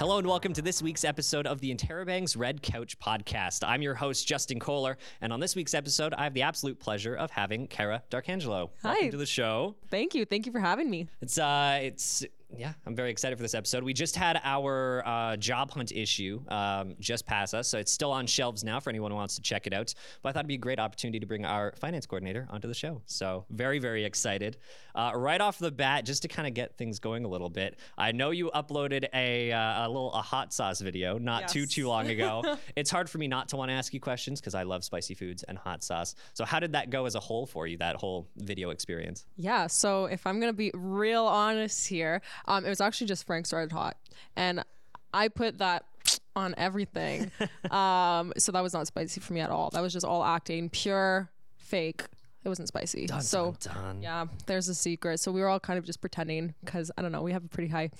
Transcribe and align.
Hello 0.00 0.16
and 0.16 0.26
welcome 0.26 0.54
to 0.54 0.62
this 0.62 0.80
week's 0.80 1.04
episode 1.04 1.46
of 1.46 1.60
the 1.60 1.70
Interrobangs 1.70 2.34
Red 2.34 2.62
Couch 2.62 2.98
Podcast. 2.98 3.62
I'm 3.68 3.82
your 3.82 3.94
host, 3.94 4.26
Justin 4.26 4.58
Koehler, 4.58 4.96
and 5.20 5.30
on 5.30 5.40
this 5.40 5.54
week's 5.54 5.74
episode, 5.74 6.14
I 6.14 6.24
have 6.24 6.32
the 6.32 6.40
absolute 6.40 6.80
pleasure 6.80 7.14
of 7.14 7.30
having 7.30 7.66
Kara 7.66 8.02
D'Arcangelo. 8.08 8.70
Hi. 8.82 8.92
Welcome 8.92 9.10
to 9.10 9.16
the 9.18 9.26
show. 9.26 9.76
Thank 9.90 10.14
you. 10.14 10.24
Thank 10.24 10.46
you 10.46 10.52
for 10.52 10.58
having 10.58 10.88
me. 10.88 11.06
It's 11.20 11.36
uh, 11.36 11.80
it's 11.82 12.24
yeah, 12.56 12.72
I'm 12.86 12.94
very 12.94 13.10
excited 13.10 13.36
for 13.36 13.42
this 13.42 13.54
episode. 13.54 13.82
We 13.82 13.92
just 13.92 14.16
had 14.16 14.40
our 14.42 15.06
uh, 15.06 15.36
job 15.36 15.70
hunt 15.70 15.92
issue 15.92 16.42
um, 16.48 16.94
just 16.98 17.26
pass 17.26 17.54
us, 17.54 17.68
so 17.68 17.78
it's 17.78 17.92
still 17.92 18.12
on 18.12 18.26
shelves 18.26 18.64
now 18.64 18.80
for 18.80 18.90
anyone 18.90 19.10
who 19.10 19.16
wants 19.16 19.36
to 19.36 19.42
check 19.42 19.66
it 19.66 19.72
out. 19.72 19.94
But 20.22 20.30
I 20.30 20.32
thought 20.32 20.40
it'd 20.40 20.48
be 20.48 20.54
a 20.54 20.58
great 20.58 20.78
opportunity 20.78 21.20
to 21.20 21.26
bring 21.26 21.44
our 21.44 21.74
finance 21.78 22.06
coordinator 22.06 22.46
onto 22.50 22.68
the 22.68 22.74
show. 22.74 23.02
So 23.06 23.44
very, 23.50 23.78
very 23.78 24.04
excited. 24.04 24.56
Uh, 24.94 25.12
right 25.14 25.40
off 25.40 25.58
the 25.58 25.70
bat, 25.70 26.04
just 26.04 26.22
to 26.22 26.28
kind 26.28 26.48
of 26.48 26.54
get 26.54 26.76
things 26.76 26.98
going 26.98 27.24
a 27.24 27.28
little 27.28 27.50
bit, 27.50 27.78
I 27.96 28.12
know 28.12 28.30
you 28.30 28.50
uploaded 28.54 29.06
a, 29.14 29.52
uh, 29.52 29.86
a 29.86 29.88
little 29.88 30.12
a 30.12 30.22
hot 30.22 30.52
sauce 30.52 30.80
video 30.80 31.18
not 31.18 31.48
too 31.48 31.66
too 31.66 31.88
long 31.88 32.08
ago. 32.08 32.56
it's 32.76 32.90
hard 32.90 33.08
for 33.08 33.18
me 33.18 33.28
not 33.28 33.48
to 33.50 33.56
want 33.56 33.70
to 33.70 33.74
ask 33.74 33.94
you 33.94 34.00
questions 34.00 34.40
because 34.40 34.54
I 34.54 34.64
love 34.64 34.84
spicy 34.84 35.14
foods 35.14 35.42
and 35.44 35.56
hot 35.56 35.82
sauce. 35.82 36.14
So 36.34 36.44
how 36.44 36.60
did 36.60 36.72
that 36.72 36.90
go 36.90 37.06
as 37.06 37.14
a 37.14 37.20
whole 37.20 37.46
for 37.46 37.66
you? 37.66 37.76
That 37.78 37.96
whole 37.96 38.28
video 38.36 38.70
experience? 38.70 39.26
Yeah. 39.36 39.66
So 39.66 40.06
if 40.06 40.26
I'm 40.26 40.40
gonna 40.40 40.52
be 40.52 40.70
real 40.74 41.24
honest 41.24 41.86
here, 41.86 42.22
um, 42.46 42.64
it 42.64 42.68
was 42.68 42.80
actually 42.80 43.06
just 43.06 43.26
Frank's 43.26 43.52
Red 43.52 43.72
Hot, 43.72 43.96
and 44.36 44.64
I 45.12 45.28
put 45.28 45.58
that 45.58 45.84
on 46.36 46.54
everything. 46.56 47.30
um, 47.70 48.32
so 48.36 48.52
that 48.52 48.62
was 48.62 48.72
not 48.72 48.86
spicy 48.86 49.20
for 49.20 49.32
me 49.32 49.40
at 49.40 49.50
all. 49.50 49.70
That 49.70 49.82
was 49.82 49.92
just 49.92 50.06
all 50.06 50.24
acting, 50.24 50.68
pure 50.68 51.30
fake. 51.56 52.02
It 52.42 52.48
wasn't 52.48 52.68
spicy. 52.68 53.06
so 53.20 53.54
dun, 53.60 53.74
dun. 53.74 54.02
yeah, 54.02 54.24
there's 54.46 54.68
a 54.68 54.74
secret. 54.74 55.20
So 55.20 55.30
we 55.30 55.42
were 55.42 55.48
all 55.48 55.60
kind 55.60 55.78
of 55.78 55.84
just 55.84 56.00
pretending 56.00 56.54
because 56.64 56.90
I 56.96 57.02
don't 57.02 57.12
know. 57.12 57.20
We 57.20 57.32
have 57.32 57.44
a 57.44 57.48
pretty 57.48 57.68
high. 57.68 57.90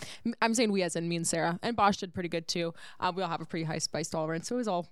I'm 0.41 0.55
saying 0.55 0.73
we 0.73 0.83
as 0.83 0.97
in 0.97 1.07
me 1.07 1.17
and 1.17 1.27
Sarah 1.27 1.59
and 1.63 1.77
Basha 1.77 2.01
did 2.01 2.15
pretty 2.15 2.31
good 2.31 2.49
too. 2.49 2.73
Uh, 2.99 3.13
we 3.15 3.23
all 3.23 3.29
have 3.29 3.43
a 3.43 3.45
pretty 3.45 3.65
high 3.65 3.77
spice 3.77 4.09
tolerance. 4.09 4.49
So 4.49 4.55
it 4.55 4.59
was 4.59 4.69
all 4.69 4.89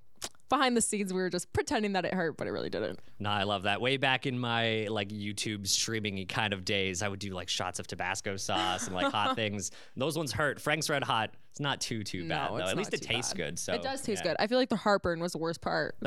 behind 0.48 0.76
the 0.76 0.80
scenes. 0.80 1.12
We 1.12 1.20
were 1.20 1.30
just 1.30 1.52
pretending 1.52 1.92
that 1.92 2.04
it 2.04 2.14
hurt, 2.14 2.36
but 2.36 2.46
it 2.46 2.50
really 2.50 2.70
didn't. 2.70 2.98
No, 3.18 3.30
I 3.30 3.44
love 3.44 3.64
that. 3.64 3.80
Way 3.80 3.96
back 3.96 4.26
in 4.26 4.38
my 4.38 4.86
like 4.88 5.08
YouTube 5.10 5.66
streaming 5.66 6.24
kind 6.26 6.52
of 6.52 6.64
days, 6.64 7.02
I 7.02 7.08
would 7.08 7.18
do 7.20 7.30
like 7.30 7.48
shots 7.48 7.78
of 7.78 7.86
Tabasco 7.86 8.36
sauce 8.36 8.86
and 8.86 8.94
like 8.94 9.12
hot 9.12 9.34
things. 9.36 9.70
Those 9.96 10.16
ones 10.16 10.32
hurt. 10.32 10.60
Frank's 10.60 10.88
Red 10.88 11.04
Hot, 11.04 11.30
it's 11.58 11.60
not 11.64 11.80
too 11.80 12.04
too 12.04 12.28
bad 12.28 12.52
No, 12.52 12.58
though. 12.58 12.64
At 12.66 12.76
least 12.76 12.94
it 12.94 13.02
tastes 13.02 13.32
bad. 13.32 13.36
good. 13.36 13.58
So 13.58 13.72
it 13.72 13.82
does 13.82 14.00
taste 14.00 14.22
yeah. 14.24 14.30
good. 14.30 14.36
I 14.38 14.46
feel 14.46 14.58
like 14.58 14.68
the 14.68 14.76
heartburn 14.76 15.18
was 15.18 15.32
the 15.32 15.38
worst 15.38 15.60
part. 15.60 15.96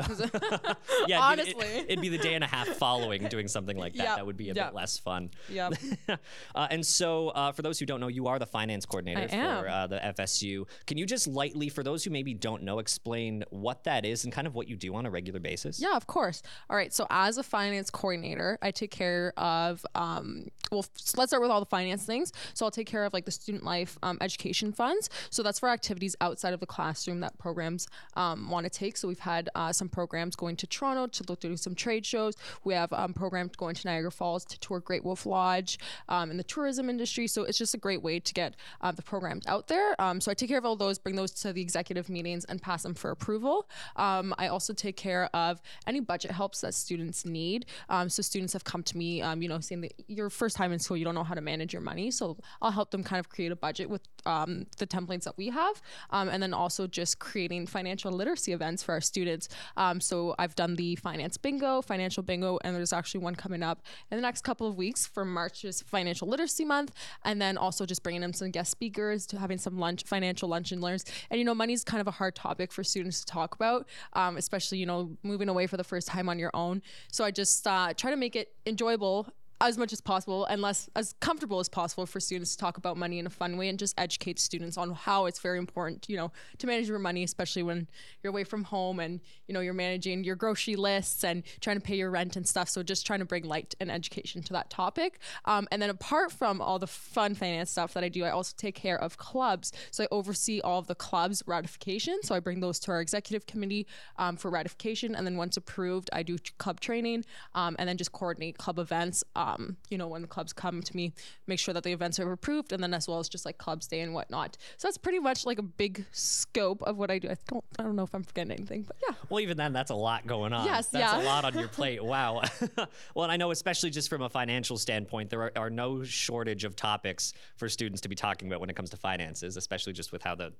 Yeah, 1.06 1.20
Honestly. 1.20 1.52
it'd 1.52 1.86
be, 1.86 1.92
it'd 1.92 2.00
be 2.00 2.08
the 2.08 2.18
day 2.18 2.34
and 2.34 2.44
a 2.44 2.46
half 2.46 2.68
following 2.68 3.26
doing 3.26 3.48
something 3.48 3.76
like 3.76 3.94
that. 3.94 4.04
Yep, 4.04 4.16
That 4.16 4.26
would 4.26 4.36
be 4.36 4.50
a 4.50 4.54
yep. 4.54 4.68
bit 4.68 4.74
less 4.74 4.98
fun. 4.98 5.30
Yeah. 5.48 5.70
uh, 6.54 6.68
and 6.70 6.86
so, 6.86 7.28
uh, 7.30 7.52
for 7.52 7.62
those 7.62 7.78
who 7.78 7.86
don't 7.86 8.00
know, 8.00 8.08
you 8.08 8.28
are 8.28 8.38
the 8.38 8.46
finance 8.46 8.86
coordinator 8.86 9.28
for 9.28 9.68
uh, 9.68 9.86
the 9.88 9.98
FSU. 9.98 10.66
Can 10.86 10.98
you 10.98 11.04
just 11.04 11.26
lightly, 11.26 11.68
for 11.68 11.82
those 11.82 12.04
who 12.04 12.10
maybe 12.10 12.34
don't 12.34 12.62
know, 12.62 12.78
explain 12.78 13.44
what 13.50 13.84
that 13.84 14.04
is 14.04 14.24
and 14.24 14.32
kind 14.32 14.46
of 14.46 14.54
what 14.54 14.68
you 14.68 14.76
do 14.76 14.94
on 14.94 15.06
a 15.06 15.10
regular 15.10 15.40
basis? 15.40 15.80
Yeah, 15.80 15.96
of 15.96 16.06
course. 16.06 16.42
All 16.70 16.76
right. 16.76 16.92
So 16.92 17.06
as 17.10 17.36
a 17.36 17.42
finance 17.42 17.90
coordinator, 17.90 18.58
I 18.62 18.70
take 18.70 18.92
care 18.92 19.32
of 19.36 19.84
um, 19.94 20.46
well, 20.72 20.84
let's 21.16 21.30
start 21.30 21.42
with 21.42 21.50
all 21.50 21.60
the 21.60 21.66
finance 21.66 22.04
things. 22.04 22.32
So 22.54 22.64
I'll 22.64 22.70
take 22.70 22.86
care 22.86 23.04
of 23.04 23.12
like 23.12 23.24
the 23.24 23.30
student 23.30 23.64
life 23.64 23.98
um, 24.02 24.18
education 24.20 24.72
funds. 24.72 25.10
So 25.30 25.41
that's 25.42 25.58
for 25.58 25.68
activities 25.68 26.16
outside 26.20 26.54
of 26.54 26.60
the 26.60 26.66
classroom 26.66 27.20
that 27.20 27.38
programs 27.38 27.88
um, 28.14 28.50
want 28.50 28.64
to 28.64 28.70
take. 28.70 28.96
So 28.96 29.08
we've 29.08 29.18
had 29.18 29.48
uh, 29.54 29.72
some 29.72 29.88
programs 29.88 30.36
going 30.36 30.56
to 30.56 30.66
Toronto 30.66 31.06
to 31.06 31.24
look 31.28 31.40
through 31.40 31.56
some 31.56 31.74
trade 31.74 32.04
shows. 32.06 32.34
We 32.64 32.74
have 32.74 32.92
um, 32.92 33.12
programs 33.12 33.56
going 33.56 33.74
to 33.74 33.86
Niagara 33.86 34.12
Falls 34.12 34.44
to 34.46 34.58
tour 34.60 34.80
Great 34.80 35.04
Wolf 35.04 35.26
Lodge 35.26 35.78
um, 36.08 36.30
in 36.30 36.36
the 36.36 36.44
tourism 36.44 36.88
industry. 36.88 37.26
So 37.26 37.44
it's 37.44 37.58
just 37.58 37.74
a 37.74 37.78
great 37.78 38.02
way 38.02 38.20
to 38.20 38.34
get 38.34 38.56
uh, 38.80 38.92
the 38.92 39.02
programs 39.02 39.46
out 39.46 39.68
there. 39.68 40.00
Um, 40.00 40.20
so 40.20 40.30
I 40.30 40.34
take 40.34 40.48
care 40.48 40.58
of 40.58 40.64
all 40.64 40.76
those, 40.76 40.98
bring 40.98 41.16
those 41.16 41.32
to 41.32 41.52
the 41.52 41.60
executive 41.60 42.08
meetings, 42.08 42.44
and 42.46 42.60
pass 42.60 42.82
them 42.82 42.94
for 42.94 43.10
approval. 43.10 43.68
Um, 43.96 44.34
I 44.38 44.48
also 44.48 44.72
take 44.72 44.96
care 44.96 45.28
of 45.34 45.60
any 45.86 46.00
budget 46.00 46.30
helps 46.30 46.60
that 46.60 46.74
students 46.74 47.24
need. 47.24 47.66
Um, 47.88 48.08
so 48.08 48.22
students 48.22 48.52
have 48.52 48.64
come 48.64 48.82
to 48.84 48.96
me, 48.96 49.22
you 49.22 49.48
know, 49.48 49.60
saying 49.60 49.82
that 49.82 49.92
your 50.08 50.30
first 50.30 50.56
time 50.56 50.72
in 50.72 50.78
school, 50.78 50.96
you 50.96 51.04
don't 51.04 51.14
know 51.14 51.24
how 51.24 51.34
to 51.34 51.40
manage 51.40 51.72
your 51.72 51.82
money. 51.82 52.10
So 52.10 52.36
I'll 52.60 52.70
help 52.70 52.90
them 52.90 53.02
kind 53.02 53.20
of 53.20 53.28
create 53.28 53.52
a 53.52 53.56
budget 53.56 53.88
with 53.88 54.02
the 54.24 54.86
templates 54.86 55.24
that 55.24 55.31
we 55.36 55.48
have, 55.48 55.80
um, 56.10 56.28
and 56.28 56.42
then 56.42 56.54
also 56.54 56.86
just 56.86 57.18
creating 57.18 57.66
financial 57.66 58.12
literacy 58.12 58.52
events 58.52 58.82
for 58.82 58.92
our 58.92 59.00
students. 59.00 59.48
Um, 59.76 60.00
so 60.00 60.34
I've 60.38 60.54
done 60.54 60.76
the 60.76 60.96
finance 60.96 61.36
bingo, 61.36 61.82
financial 61.82 62.22
bingo, 62.22 62.58
and 62.64 62.74
there's 62.74 62.92
actually 62.92 63.20
one 63.20 63.34
coming 63.34 63.62
up 63.62 63.82
in 64.10 64.16
the 64.16 64.22
next 64.22 64.42
couple 64.42 64.66
of 64.66 64.76
weeks 64.76 65.06
for 65.06 65.24
March's 65.24 65.82
Financial 65.82 66.28
Literacy 66.28 66.64
Month, 66.64 66.94
and 67.24 67.40
then 67.40 67.56
also 67.56 67.86
just 67.86 68.02
bringing 68.02 68.22
in 68.22 68.32
some 68.32 68.50
guest 68.50 68.70
speakers 68.70 69.26
to 69.26 69.38
having 69.38 69.58
some 69.58 69.78
lunch, 69.78 70.04
financial 70.04 70.48
lunch 70.48 70.72
and 70.72 70.80
learns. 70.80 71.04
And 71.30 71.38
you 71.38 71.44
know, 71.44 71.54
money's 71.54 71.84
kind 71.84 72.00
of 72.00 72.06
a 72.06 72.12
hard 72.12 72.34
topic 72.34 72.72
for 72.72 72.84
students 72.84 73.20
to 73.20 73.26
talk 73.26 73.54
about, 73.54 73.88
um, 74.14 74.36
especially 74.36 74.78
you 74.78 74.86
know 74.86 75.16
moving 75.22 75.48
away 75.48 75.66
for 75.66 75.76
the 75.76 75.84
first 75.84 76.08
time 76.08 76.28
on 76.28 76.38
your 76.38 76.50
own. 76.54 76.82
So 77.10 77.24
I 77.24 77.30
just 77.30 77.66
uh, 77.66 77.94
try 77.94 78.10
to 78.10 78.16
make 78.16 78.36
it 78.36 78.52
enjoyable 78.66 79.28
as 79.62 79.78
much 79.78 79.92
as 79.92 80.00
possible 80.00 80.44
and 80.46 80.60
less 80.60 80.90
as 80.96 81.14
comfortable 81.20 81.60
as 81.60 81.68
possible 81.68 82.04
for 82.04 82.18
students 82.18 82.52
to 82.52 82.58
talk 82.58 82.76
about 82.78 82.96
money 82.96 83.20
in 83.20 83.26
a 83.26 83.30
fun 83.30 83.56
way 83.56 83.68
and 83.68 83.78
just 83.78 83.94
educate 83.96 84.40
students 84.40 84.76
on 84.76 84.90
how 84.90 85.26
it's 85.26 85.38
very 85.38 85.56
important, 85.56 86.08
you 86.08 86.16
know, 86.16 86.32
to 86.58 86.66
manage 86.66 86.88
your 86.88 86.98
money, 86.98 87.22
especially 87.22 87.62
when 87.62 87.86
you're 88.22 88.32
away 88.32 88.42
from 88.42 88.64
home 88.64 88.98
and 88.98 89.20
you 89.46 89.54
know 89.54 89.60
you're 89.60 89.72
managing 89.72 90.24
your 90.24 90.34
grocery 90.34 90.74
lists 90.74 91.22
and 91.22 91.44
trying 91.60 91.76
to 91.76 91.82
pay 91.82 91.94
your 91.94 92.10
rent 92.10 92.34
and 92.34 92.46
stuff. 92.46 92.68
So 92.68 92.82
just 92.82 93.06
trying 93.06 93.20
to 93.20 93.24
bring 93.24 93.44
light 93.44 93.74
and 93.78 93.90
education 93.90 94.42
to 94.42 94.52
that 94.54 94.68
topic. 94.68 95.20
Um, 95.44 95.68
and 95.70 95.80
then 95.80 95.90
apart 95.90 96.32
from 96.32 96.60
all 96.60 96.80
the 96.80 96.88
fun 96.88 97.36
finance 97.36 97.70
stuff 97.70 97.94
that 97.94 98.02
I 98.02 98.08
do, 98.08 98.24
I 98.24 98.30
also 98.30 98.54
take 98.56 98.74
care 98.74 99.00
of 99.00 99.16
clubs. 99.16 99.72
So 99.92 100.02
I 100.02 100.08
oversee 100.10 100.60
all 100.60 100.80
of 100.80 100.88
the 100.88 100.96
clubs 100.96 101.42
ratification. 101.46 102.18
So 102.24 102.34
I 102.34 102.40
bring 102.40 102.58
those 102.58 102.80
to 102.80 102.90
our 102.90 103.00
executive 103.00 103.46
committee 103.46 103.86
um, 104.18 104.36
for 104.36 104.50
ratification, 104.50 105.14
and 105.14 105.24
then 105.24 105.36
once 105.36 105.56
approved, 105.56 106.10
I 106.12 106.24
do 106.24 106.36
club 106.58 106.80
training 106.80 107.24
um, 107.54 107.76
and 107.78 107.88
then 107.88 107.96
just 107.96 108.10
coordinate 108.10 108.58
club 108.58 108.80
events. 108.80 109.22
Um, 109.52 109.76
you 109.90 109.98
know, 109.98 110.08
when 110.08 110.26
clubs 110.26 110.52
come 110.52 110.82
to 110.82 110.96
me, 110.96 111.12
make 111.46 111.58
sure 111.58 111.74
that 111.74 111.82
the 111.84 111.92
events 111.92 112.18
are 112.18 112.30
approved, 112.32 112.72
and 112.72 112.82
then 112.82 112.94
as 112.94 113.08
well 113.08 113.18
as 113.18 113.28
just 113.28 113.44
like 113.44 113.58
clubs 113.58 113.86
day 113.86 114.00
and 114.00 114.14
whatnot. 114.14 114.56
So 114.76 114.88
that's 114.88 114.98
pretty 114.98 115.18
much 115.18 115.44
like 115.46 115.58
a 115.58 115.62
big 115.62 116.04
scope 116.12 116.82
of 116.82 116.96
what 116.96 117.10
I 117.10 117.18
do. 117.18 117.28
I 117.28 117.36
don't, 117.48 117.64
I 117.78 117.82
don't 117.82 117.96
know 117.96 118.02
if 118.02 118.14
I'm 118.14 118.22
forgetting 118.22 118.52
anything, 118.52 118.82
but 118.82 118.96
yeah. 119.06 119.14
Well, 119.28 119.40
even 119.40 119.56
then, 119.56 119.72
that's 119.72 119.90
a 119.90 119.94
lot 119.94 120.26
going 120.26 120.52
on. 120.52 120.64
Yes, 120.64 120.88
that's 120.88 121.12
yeah. 121.12 121.22
a 121.22 121.24
lot 121.24 121.44
on 121.44 121.58
your 121.58 121.68
plate. 121.78 122.02
Wow. 122.02 122.42
well, 123.14 123.24
and 123.24 123.32
I 123.32 123.36
know, 123.36 123.50
especially 123.50 123.90
just 123.90 124.08
from 124.08 124.22
a 124.22 124.28
financial 124.28 124.76
standpoint, 124.78 125.30
there 125.30 125.42
are, 125.42 125.52
are 125.56 125.70
no 125.70 126.02
shortage 126.02 126.64
of 126.64 126.76
topics 126.76 127.32
for 127.56 127.68
students 127.68 128.00
to 128.02 128.08
be 128.08 128.14
talking 128.14 128.48
about 128.48 128.60
when 128.60 128.70
it 128.70 128.76
comes 128.76 128.90
to 128.90 128.96
finances, 128.96 129.56
especially 129.56 129.92
just 129.92 130.12
with 130.12 130.22
how 130.22 130.34
the 130.34 130.52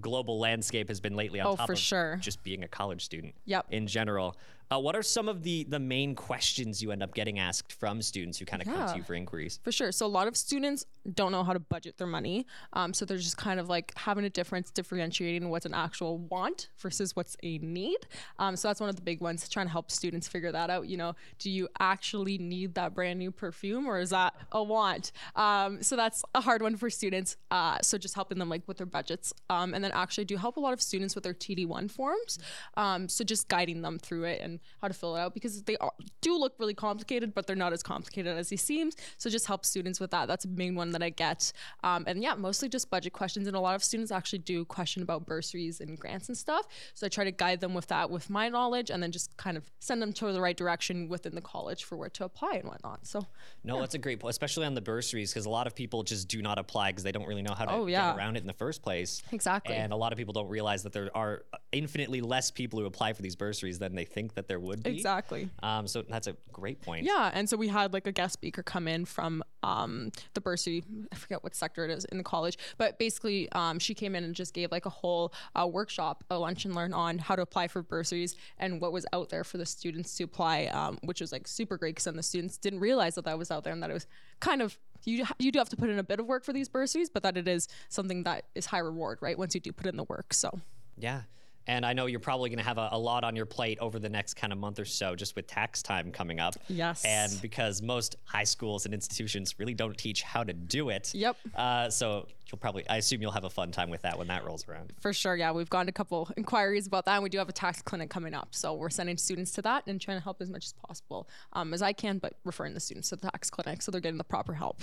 global 0.00 0.40
landscape 0.40 0.88
has 0.88 1.00
been 1.00 1.14
lately 1.14 1.40
on 1.40 1.46
Oh, 1.46 1.56
top 1.56 1.66
for 1.66 1.74
of 1.74 1.78
sure. 1.78 2.18
just 2.20 2.42
being 2.42 2.64
a 2.64 2.68
college 2.68 3.04
student. 3.04 3.34
Yep. 3.44 3.66
In 3.70 3.86
general, 3.86 4.36
uh, 4.70 4.78
what 4.78 4.96
are 4.96 5.02
some 5.02 5.28
of 5.28 5.42
the 5.42 5.64
the 5.64 5.78
main 5.78 6.14
questions 6.14 6.82
you 6.82 6.90
end 6.90 7.02
up 7.02 7.14
getting 7.14 7.38
asked 7.38 7.72
from 7.72 8.00
students 8.02 8.38
who 8.38 8.44
kind 8.44 8.62
of 8.62 8.68
come 8.68 8.88
to 8.88 8.96
you 8.96 9.02
for 9.02 9.14
inquiries? 9.14 9.60
For 9.62 9.72
sure. 9.72 9.92
So 9.92 10.06
a 10.06 10.08
lot 10.08 10.28
of 10.28 10.36
students 10.36 10.86
don't 11.12 11.32
know 11.32 11.44
how 11.44 11.52
to 11.52 11.60
budget 11.60 11.98
their 11.98 12.06
money. 12.06 12.46
Um, 12.72 12.94
so 12.94 13.04
they're 13.04 13.18
just 13.18 13.36
kind 13.36 13.60
of 13.60 13.68
like 13.68 13.92
having 13.96 14.24
a 14.24 14.30
difference, 14.30 14.70
differentiating 14.70 15.48
what's 15.50 15.66
an 15.66 15.74
actual 15.74 16.18
want 16.18 16.68
versus 16.78 17.14
what's 17.14 17.36
a 17.42 17.58
need. 17.58 17.98
Um, 18.38 18.56
so 18.56 18.68
that's 18.68 18.80
one 18.80 18.88
of 18.88 18.96
the 18.96 19.02
big 19.02 19.20
ones, 19.20 19.48
trying 19.48 19.66
to 19.66 19.72
help 19.72 19.90
students 19.90 20.28
figure 20.28 20.52
that 20.52 20.70
out. 20.70 20.88
You 20.88 20.96
know, 20.96 21.14
do 21.38 21.50
you 21.50 21.68
actually 21.78 22.38
need 22.38 22.74
that 22.74 22.94
brand 22.94 23.18
new 23.18 23.30
perfume 23.30 23.86
or 23.86 23.98
is 23.98 24.10
that 24.10 24.34
a 24.52 24.62
want? 24.62 25.12
Um, 25.36 25.82
so 25.82 25.96
that's 25.96 26.24
a 26.34 26.40
hard 26.40 26.62
one 26.62 26.76
for 26.76 26.88
students. 26.90 27.36
Uh, 27.50 27.78
so 27.82 27.98
just 27.98 28.14
helping 28.14 28.38
them 28.38 28.48
like 28.48 28.62
with 28.66 28.78
their 28.78 28.86
budgets. 28.86 29.32
Um, 29.50 29.74
and 29.74 29.84
then 29.84 29.92
actually 29.92 30.24
do 30.24 30.36
help 30.36 30.56
a 30.56 30.60
lot 30.60 30.72
of 30.72 30.80
students 30.80 31.14
with 31.14 31.24
their 31.24 31.34
TD1 31.34 31.90
forms. 31.90 32.38
Um, 32.76 33.08
so 33.08 33.24
just 33.24 33.48
guiding 33.48 33.82
them 33.82 33.98
through 33.98 34.24
it 34.24 34.40
and 34.40 34.53
how 34.80 34.88
to 34.88 34.94
fill 34.94 35.16
it 35.16 35.20
out 35.20 35.34
because 35.34 35.62
they 35.62 35.76
are, 35.78 35.92
do 36.20 36.36
look 36.38 36.54
really 36.58 36.74
complicated, 36.74 37.34
but 37.34 37.46
they're 37.46 37.56
not 37.56 37.72
as 37.72 37.82
complicated 37.82 38.36
as 38.36 38.48
they 38.48 38.56
seem. 38.56 38.90
So 39.18 39.30
just 39.30 39.46
help 39.46 39.64
students 39.64 40.00
with 40.00 40.10
that. 40.12 40.26
That's 40.28 40.44
a 40.44 40.48
main 40.48 40.74
one 40.74 40.90
that 40.92 41.02
I 41.02 41.10
get. 41.10 41.52
Um, 41.82 42.04
and 42.06 42.22
yeah, 42.22 42.34
mostly 42.34 42.68
just 42.68 42.90
budget 42.90 43.12
questions. 43.12 43.46
And 43.46 43.56
a 43.56 43.60
lot 43.60 43.74
of 43.74 43.84
students 43.84 44.10
actually 44.12 44.40
do 44.40 44.64
question 44.64 45.02
about 45.02 45.26
bursaries 45.26 45.80
and 45.80 45.98
grants 45.98 46.28
and 46.28 46.36
stuff. 46.36 46.66
So 46.94 47.06
I 47.06 47.08
try 47.08 47.24
to 47.24 47.32
guide 47.32 47.60
them 47.60 47.74
with 47.74 47.86
that 47.88 48.10
with 48.10 48.30
my 48.30 48.48
knowledge 48.48 48.90
and 48.90 49.02
then 49.02 49.12
just 49.12 49.36
kind 49.36 49.56
of 49.56 49.70
send 49.80 50.00
them 50.02 50.12
to 50.14 50.32
the 50.32 50.40
right 50.40 50.56
direction 50.56 51.08
within 51.08 51.34
the 51.34 51.40
college 51.40 51.84
for 51.84 51.96
where 51.96 52.10
to 52.10 52.24
apply 52.24 52.54
and 52.54 52.68
whatnot. 52.68 53.06
So 53.06 53.26
No, 53.62 53.80
that's 53.80 53.94
a 53.94 53.98
great 53.98 54.20
point, 54.20 54.30
especially 54.30 54.66
on 54.66 54.74
the 54.74 54.80
bursaries, 54.80 55.32
because 55.32 55.46
a 55.46 55.50
lot 55.50 55.66
of 55.66 55.74
people 55.74 56.02
just 56.02 56.28
do 56.28 56.42
not 56.42 56.58
apply 56.58 56.90
because 56.90 57.04
they 57.04 57.12
don't 57.12 57.26
really 57.26 57.42
know 57.42 57.54
how 57.54 57.64
to 57.64 57.72
Oh, 57.72 57.86
yeah. 57.86 58.10
get 58.12 58.18
around 58.18 58.36
it 58.36 58.40
in 58.40 58.46
the 58.46 58.52
first 58.52 58.82
place. 58.82 59.22
Exactly. 59.32 59.74
And 59.74 59.92
a 59.92 59.96
lot 59.96 60.12
of 60.12 60.18
people 60.18 60.32
don't 60.32 60.48
realize 60.48 60.82
that 60.84 60.92
there 60.92 61.10
are 61.16 61.44
infinitely 61.72 62.20
less 62.20 62.50
people 62.50 62.78
who 62.78 62.86
apply 62.86 63.12
for 63.12 63.22
these 63.22 63.36
bursaries 63.36 63.78
than 63.78 63.94
they 63.94 64.04
think 64.04 64.34
that 64.34 64.43
that 64.44 64.48
there 64.48 64.60
would 64.60 64.82
be. 64.82 64.90
Exactly. 64.90 65.48
Um, 65.62 65.86
so 65.86 66.02
that's 66.02 66.26
a 66.26 66.36
great 66.52 66.80
point. 66.82 67.04
Yeah, 67.04 67.30
and 67.32 67.48
so 67.48 67.56
we 67.56 67.68
had 67.68 67.92
like 67.92 68.06
a 68.06 68.12
guest 68.12 68.34
speaker 68.34 68.62
come 68.62 68.86
in 68.86 69.04
from 69.04 69.42
um, 69.62 70.12
the 70.34 70.40
bursary. 70.40 70.84
I 71.12 71.16
forget 71.16 71.42
what 71.42 71.54
sector 71.54 71.84
it 71.84 71.90
is 71.90 72.04
in 72.06 72.18
the 72.18 72.24
college, 72.24 72.58
but 72.76 72.98
basically, 72.98 73.50
um, 73.52 73.78
she 73.78 73.94
came 73.94 74.14
in 74.14 74.24
and 74.24 74.34
just 74.34 74.54
gave 74.54 74.70
like 74.70 74.86
a 74.86 74.90
whole 74.90 75.32
uh, 75.54 75.66
workshop, 75.66 76.24
a 76.30 76.38
lunch 76.38 76.64
and 76.64 76.74
learn 76.74 76.92
on 76.92 77.18
how 77.18 77.34
to 77.34 77.42
apply 77.42 77.68
for 77.68 77.82
bursaries 77.82 78.36
and 78.58 78.80
what 78.80 78.92
was 78.92 79.06
out 79.12 79.30
there 79.30 79.44
for 79.44 79.58
the 79.58 79.66
students 79.66 80.14
to 80.16 80.24
apply, 80.24 80.66
um, 80.66 80.98
which 81.02 81.20
was 81.20 81.32
like 81.32 81.48
super 81.48 81.76
great 81.76 81.94
because 81.94 82.04
then 82.04 82.16
the 82.16 82.22
students 82.22 82.58
didn't 82.58 82.80
realize 82.80 83.14
that 83.14 83.24
that 83.24 83.38
was 83.38 83.50
out 83.50 83.64
there 83.64 83.72
and 83.72 83.82
that 83.82 83.90
it 83.90 83.94
was 83.94 84.06
kind 84.40 84.60
of 84.60 84.78
you 85.04 85.24
you 85.38 85.52
do 85.52 85.58
have 85.58 85.68
to 85.68 85.76
put 85.76 85.90
in 85.90 85.98
a 85.98 86.02
bit 86.02 86.20
of 86.20 86.26
work 86.26 86.44
for 86.44 86.52
these 86.52 86.68
bursaries, 86.68 87.10
but 87.10 87.22
that 87.22 87.36
it 87.36 87.48
is 87.48 87.68
something 87.88 88.24
that 88.24 88.44
is 88.54 88.66
high 88.66 88.78
reward, 88.78 89.18
right? 89.20 89.38
Once 89.38 89.54
you 89.54 89.60
do 89.60 89.72
put 89.72 89.86
in 89.86 89.96
the 89.96 90.04
work, 90.04 90.32
so. 90.32 90.60
Yeah. 90.96 91.22
And 91.66 91.86
I 91.86 91.92
know 91.92 92.06
you're 92.06 92.20
probably 92.20 92.50
going 92.50 92.58
to 92.58 92.64
have 92.64 92.78
a, 92.78 92.90
a, 92.92 92.98
lot 92.98 93.24
on 93.24 93.36
your 93.36 93.46
plate 93.46 93.78
over 93.80 93.98
the 93.98 94.08
next 94.08 94.34
kind 94.34 94.52
of 94.52 94.58
month 94.58 94.78
or 94.78 94.84
so, 94.84 95.14
just 95.14 95.36
with 95.36 95.46
tax 95.46 95.82
time 95.82 96.10
coming 96.10 96.40
up. 96.40 96.54
Yes. 96.68 97.04
And 97.04 97.40
because 97.40 97.82
most 97.82 98.16
high 98.24 98.44
schools 98.44 98.84
and 98.84 98.94
institutions 98.94 99.58
really 99.58 99.74
don't 99.74 99.96
teach 99.96 100.22
how 100.22 100.44
to 100.44 100.52
do 100.52 100.90
it. 100.90 101.14
Yep. 101.14 101.36
Uh, 101.54 101.90
so 101.90 102.26
you'll 102.50 102.58
probably, 102.58 102.88
I 102.88 102.98
assume 102.98 103.22
you'll 103.22 103.32
have 103.32 103.44
a 103.44 103.50
fun 103.50 103.72
time 103.72 103.90
with 103.90 104.02
that 104.02 104.18
when 104.18 104.28
that 104.28 104.44
rolls 104.44 104.66
around. 104.68 104.92
For 105.00 105.12
sure. 105.12 105.36
Yeah. 105.36 105.52
We've 105.52 105.70
gotten 105.70 105.88
a 105.88 105.92
couple 105.92 106.30
inquiries 106.36 106.86
about 106.86 107.06
that. 107.06 107.14
And 107.14 107.22
we 107.22 107.30
do 107.30 107.38
have 107.38 107.48
a 107.48 107.52
tax 107.52 107.82
clinic 107.82 108.10
coming 108.10 108.34
up. 108.34 108.54
So 108.54 108.74
we're 108.74 108.90
sending 108.90 109.16
students 109.16 109.52
to 109.52 109.62
that 109.62 109.86
and 109.86 110.00
trying 110.00 110.18
to 110.18 110.24
help 110.24 110.40
as 110.40 110.50
much 110.50 110.66
as 110.66 110.72
possible 110.72 111.28
um, 111.52 111.72
as 111.72 111.82
I 111.82 111.92
can, 111.92 112.18
but 112.18 112.34
referring 112.44 112.74
the 112.74 112.80
students 112.80 113.08
to 113.10 113.16
the 113.16 113.30
tax 113.30 113.50
clinic 113.50 113.82
so 113.82 113.90
they're 113.90 114.00
getting 114.00 114.18
the 114.18 114.24
proper 114.24 114.54
help. 114.54 114.82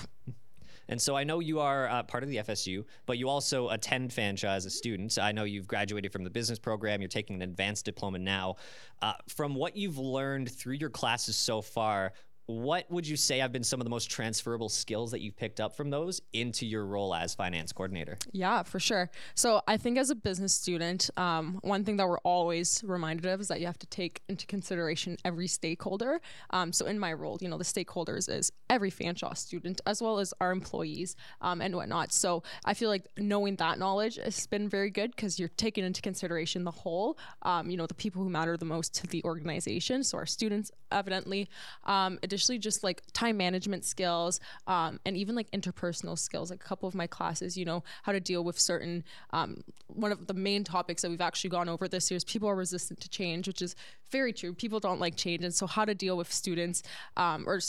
And 0.92 1.02
so 1.02 1.16
I 1.16 1.24
know 1.24 1.40
you 1.40 1.62
are 1.62 1.88
uh, 1.88 2.04
part 2.04 2.22
of 2.22 2.30
the 2.30 2.36
FSU, 2.38 2.84
but 3.06 3.18
you 3.18 3.30
also 3.30 3.70
attend 3.70 4.12
Fanshawe 4.12 4.50
as 4.50 4.66
a 4.66 4.70
student. 4.70 5.18
I 5.18 5.32
know 5.32 5.46
you've 5.46 5.68
graduated 5.68 6.12
from 6.12 6.26
the 6.26 6.30
business 6.30 6.60
program. 6.60 7.02
You're 7.02 7.08
taking 7.08 7.38
an 7.38 7.42
advanced 7.42 7.86
diploma 7.86 8.20
now. 8.20 8.58
Uh, 9.02 9.14
from 9.30 9.56
what 9.56 9.78
you've 9.78 9.98
learned 9.98 10.52
through 10.52 10.76
your 10.76 10.90
classes 10.90 11.38
so 11.38 11.62
far, 11.62 12.12
what 12.60 12.90
would 12.92 13.08
you 13.08 13.16
say 13.16 13.40
have 13.40 13.52
been 13.52 13.64
some 13.64 13.80
of 13.80 13.86
the 13.86 13.90
most 13.90 14.10
transferable 14.10 14.70
skills 14.70 15.12
that 15.12 15.22
you've 15.22 15.38
picked 15.38 15.60
up 15.60 15.76
from 15.76 15.90
those 15.90 16.22
into 16.34 16.66
your 16.66 16.86
role 16.86 17.16
as 17.16 17.34
finance 17.34 17.72
coordinator? 17.72 18.18
Yeah, 18.32 18.64
for 18.64 18.80
sure. 18.80 19.10
So 19.36 19.62
I 19.68 19.78
think 19.78 19.98
as 19.98 20.10
a 20.10 20.16
business 20.16 20.54
student, 20.54 21.10
um, 21.18 21.60
one 21.62 21.84
thing 21.84 21.98
that 21.98 22.08
we're 22.08 22.20
always 22.20 22.84
reminded 22.86 23.26
of 23.26 23.40
is 23.42 23.48
that 23.48 23.60
you 23.60 23.66
have 23.66 23.80
to 23.80 23.88
take 23.88 24.22
into 24.28 24.46
consideration 24.46 25.18
every 25.24 25.48
stakeholder. 25.48 26.22
Um, 26.50 26.74
so 26.74 26.86
in 26.86 27.00
my 27.00 27.14
role, 27.14 27.38
you 27.42 27.48
know, 27.48 27.58
the 27.58 27.64
stakeholders 27.64 28.30
is 28.30 28.52
every 28.70 28.92
Fanshawe 28.92 29.38
student 29.38 29.82
as 29.86 30.02
well 30.02 30.20
as 30.20 30.34
our 30.42 30.52
employees 30.52 31.16
um, 31.42 31.62
and 31.62 31.76
whatnot. 31.76 32.12
So 32.12 32.44
I 32.66 32.74
feel 32.74 32.90
like 32.90 33.08
knowing 33.18 33.56
that 33.58 33.80
knowledge 33.80 34.18
has 34.18 34.46
been 34.48 34.68
very 34.68 34.90
good 34.90 35.12
because 35.16 35.40
you're 35.40 35.50
taking 35.50 35.86
into 35.86 36.02
consideration 36.02 36.64
the 36.64 36.72
whole, 36.72 37.18
um, 37.44 37.70
you 37.70 37.78
know, 37.78 37.88
the 37.88 37.94
people 37.94 38.22
who 38.24 38.30
matter 38.30 38.58
the 38.58 38.66
most 38.66 38.94
to 38.96 39.08
the 39.08 39.24
organization. 39.24 40.04
So 40.04 40.18
our 40.18 40.26
students, 40.26 40.72
evidently. 40.92 41.50
Um, 41.86 42.20
additionally, 42.24 42.41
just 42.50 42.84
like 42.84 43.04
time 43.14 43.38
management 43.38 43.86
skills 43.86 44.40
um, 44.68 45.00
and 45.06 45.18
even 45.18 45.36
like 45.36 45.50
interpersonal 45.52 46.18
skills. 46.18 46.50
Like 46.50 46.64
a 46.64 46.68
couple 46.68 46.88
of 46.88 46.96
my 46.96 47.08
classes, 47.08 47.58
you 47.58 47.66
know, 47.66 47.84
how 48.04 48.12
to 48.12 48.20
deal 48.20 48.44
with 48.44 48.60
certain. 48.60 49.04
Um, 49.32 49.64
one 49.88 50.12
of 50.12 50.28
the 50.28 50.34
main 50.34 50.64
topics 50.64 51.02
that 51.02 51.10
we've 51.10 51.22
actually 51.22 51.50
gone 51.50 51.70
over 51.70 51.88
this 51.88 52.10
year 52.10 52.18
is 52.18 52.24
people 52.24 52.50
are 52.50 52.56
resistant 52.56 53.00
to 53.02 53.10
change, 53.10 53.48
which 53.48 53.62
is 53.62 53.76
very 54.10 54.34
true. 54.34 54.54
People 54.54 54.80
don't 54.80 55.00
like 55.00 55.16
change, 55.16 55.44
and 55.44 55.54
so 55.54 55.68
how 55.68 55.86
to 55.86 55.96
deal 55.96 56.18
with 56.18 56.32
students 56.32 56.84
um, 57.18 57.48
or 57.48 57.60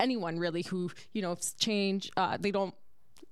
anyone 0.00 0.38
really 0.38 0.62
who 0.62 0.90
you 1.12 1.20
know 1.20 1.36
change 1.58 2.10
uh, 2.16 2.36
they 2.40 2.50
don't 2.50 2.74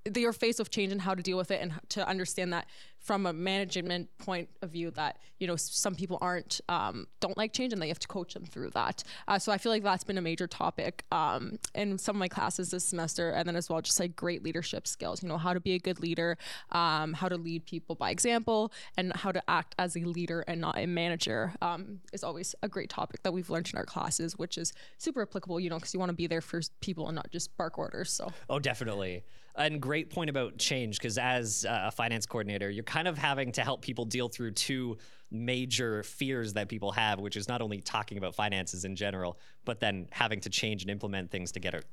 they 0.08 0.24
are 0.24 0.32
faced 0.32 0.58
with 0.58 0.70
change 0.70 0.92
and 0.92 1.00
how 1.00 1.14
to 1.14 1.22
deal 1.22 1.36
with 1.36 1.50
it 1.50 1.60
and 1.60 1.72
to 1.90 2.06
understand 2.06 2.52
that 2.52 2.66
from 2.98 3.26
a 3.26 3.32
management 3.32 4.08
point 4.18 4.48
of 4.62 4.70
view 4.70 4.90
that 4.90 5.18
you 5.38 5.46
know 5.46 5.56
some 5.56 5.94
people 5.94 6.18
aren't 6.20 6.60
um, 6.68 7.06
don't 7.20 7.36
like 7.36 7.52
change 7.52 7.72
and 7.72 7.80
they 7.80 7.88
have 7.88 7.98
to 7.98 8.08
coach 8.08 8.34
them 8.34 8.44
through 8.44 8.70
that. 8.70 9.04
Uh, 9.26 9.38
so 9.38 9.52
i 9.52 9.58
feel 9.58 9.70
like 9.70 9.82
that's 9.82 10.04
been 10.04 10.18
a 10.18 10.22
major 10.22 10.46
topic 10.46 11.04
um, 11.12 11.58
in 11.74 11.98
some 11.98 12.16
of 12.16 12.20
my 12.20 12.28
classes 12.28 12.70
this 12.70 12.84
semester 12.84 13.30
and 13.30 13.48
then 13.48 13.56
as 13.56 13.68
well 13.68 13.80
just 13.80 13.98
like 14.00 14.16
great 14.16 14.42
leadership 14.42 14.86
skills 14.86 15.22
you 15.22 15.28
know 15.28 15.38
how 15.38 15.52
to 15.52 15.60
be 15.60 15.74
a 15.74 15.78
good 15.78 16.00
leader 16.00 16.36
um, 16.72 17.12
how 17.12 17.28
to 17.28 17.36
lead 17.36 17.64
people 17.64 17.94
by 17.94 18.10
example 18.10 18.72
and 18.96 19.12
how 19.14 19.30
to 19.30 19.42
act 19.48 19.74
as 19.78 19.96
a 19.96 20.00
leader 20.00 20.44
and 20.48 20.60
not 20.60 20.76
a 20.76 20.86
manager 20.86 21.52
um, 21.62 22.00
is 22.12 22.24
always 22.24 22.54
a 22.62 22.68
great 22.68 22.90
topic 22.90 23.22
that 23.22 23.32
we've 23.32 23.50
learned 23.50 23.70
in 23.72 23.78
our 23.78 23.86
classes 23.86 24.36
which 24.38 24.58
is 24.58 24.72
super 24.98 25.22
applicable 25.22 25.60
you 25.60 25.70
know 25.70 25.76
because 25.76 25.94
you 25.94 26.00
want 26.00 26.10
to 26.10 26.16
be 26.16 26.26
there 26.26 26.40
for 26.40 26.60
people 26.80 27.06
and 27.06 27.16
not 27.16 27.30
just 27.30 27.56
bark 27.56 27.78
orders 27.78 28.10
so. 28.10 28.30
Oh 28.48 28.58
definitely 28.58 29.22
and 29.58 29.80
great 29.80 30.10
point 30.10 30.30
about 30.30 30.56
change 30.58 30.98
because 30.98 31.18
as 31.18 31.66
a 31.68 31.90
finance 31.90 32.26
coordinator 32.26 32.70
you're 32.70 32.84
kind 32.84 33.08
of 33.08 33.18
having 33.18 33.52
to 33.52 33.62
help 33.62 33.82
people 33.82 34.04
deal 34.04 34.28
through 34.28 34.50
two 34.50 34.96
major 35.30 36.02
fears 36.02 36.54
that 36.54 36.68
people 36.68 36.90
have 36.90 37.20
which 37.20 37.36
is 37.36 37.48
not 37.48 37.60
only 37.60 37.80
talking 37.80 38.16
about 38.16 38.34
finances 38.34 38.84
in 38.84 38.96
general 38.96 39.38
but 39.64 39.78
then 39.80 40.06
having 40.10 40.40
to 40.40 40.48
change 40.48 40.82
and 40.82 40.90
implement 40.90 41.30
things 41.30 41.52
to 41.52 41.60
get 41.60 41.74
it 41.74 41.84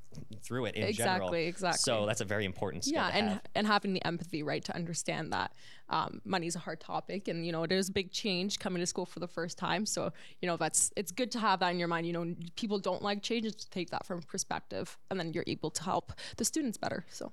through 0.41 0.65
it 0.65 0.75
in 0.75 0.83
exactly, 0.83 1.19
general. 1.19 1.33
Exactly 1.33 1.77
so 1.79 2.05
that's 2.05 2.21
a 2.21 2.25
very 2.25 2.45
important 2.45 2.85
skill 2.85 2.93
yeah 2.95 3.11
and 3.13 3.29
have. 3.29 3.41
and 3.55 3.67
having 3.67 3.93
the 3.93 4.05
empathy 4.05 4.41
right 4.41 4.63
to 4.63 4.73
understand 4.73 5.33
that 5.33 5.51
um, 5.89 6.21
money 6.25 6.47
is 6.47 6.55
a 6.55 6.59
hard 6.59 6.79
topic 6.79 7.27
and 7.27 7.45
you 7.45 7.51
know 7.51 7.63
it 7.63 7.71
is 7.71 7.89
a 7.89 7.91
big 7.91 8.11
change 8.11 8.57
coming 8.59 8.79
to 8.79 8.85
school 8.85 9.05
for 9.05 9.19
the 9.19 9.27
first 9.27 9.57
time. 9.57 9.85
So 9.85 10.11
you 10.41 10.47
know 10.47 10.57
that's 10.57 10.91
it's 10.95 11.11
good 11.11 11.31
to 11.31 11.39
have 11.39 11.59
that 11.59 11.69
in 11.69 11.79
your 11.79 11.87
mind. 11.87 12.07
You 12.07 12.13
know 12.13 12.35
people 12.55 12.79
don't 12.79 13.01
like 13.01 13.21
change 13.21 13.45
to 13.55 13.69
take 13.69 13.91
that 13.91 14.05
from 14.05 14.21
perspective 14.23 14.97
and 15.09 15.19
then 15.19 15.33
you're 15.33 15.43
able 15.47 15.69
to 15.71 15.83
help 15.83 16.13
the 16.37 16.45
students 16.45 16.77
better 16.77 17.05
so 17.09 17.31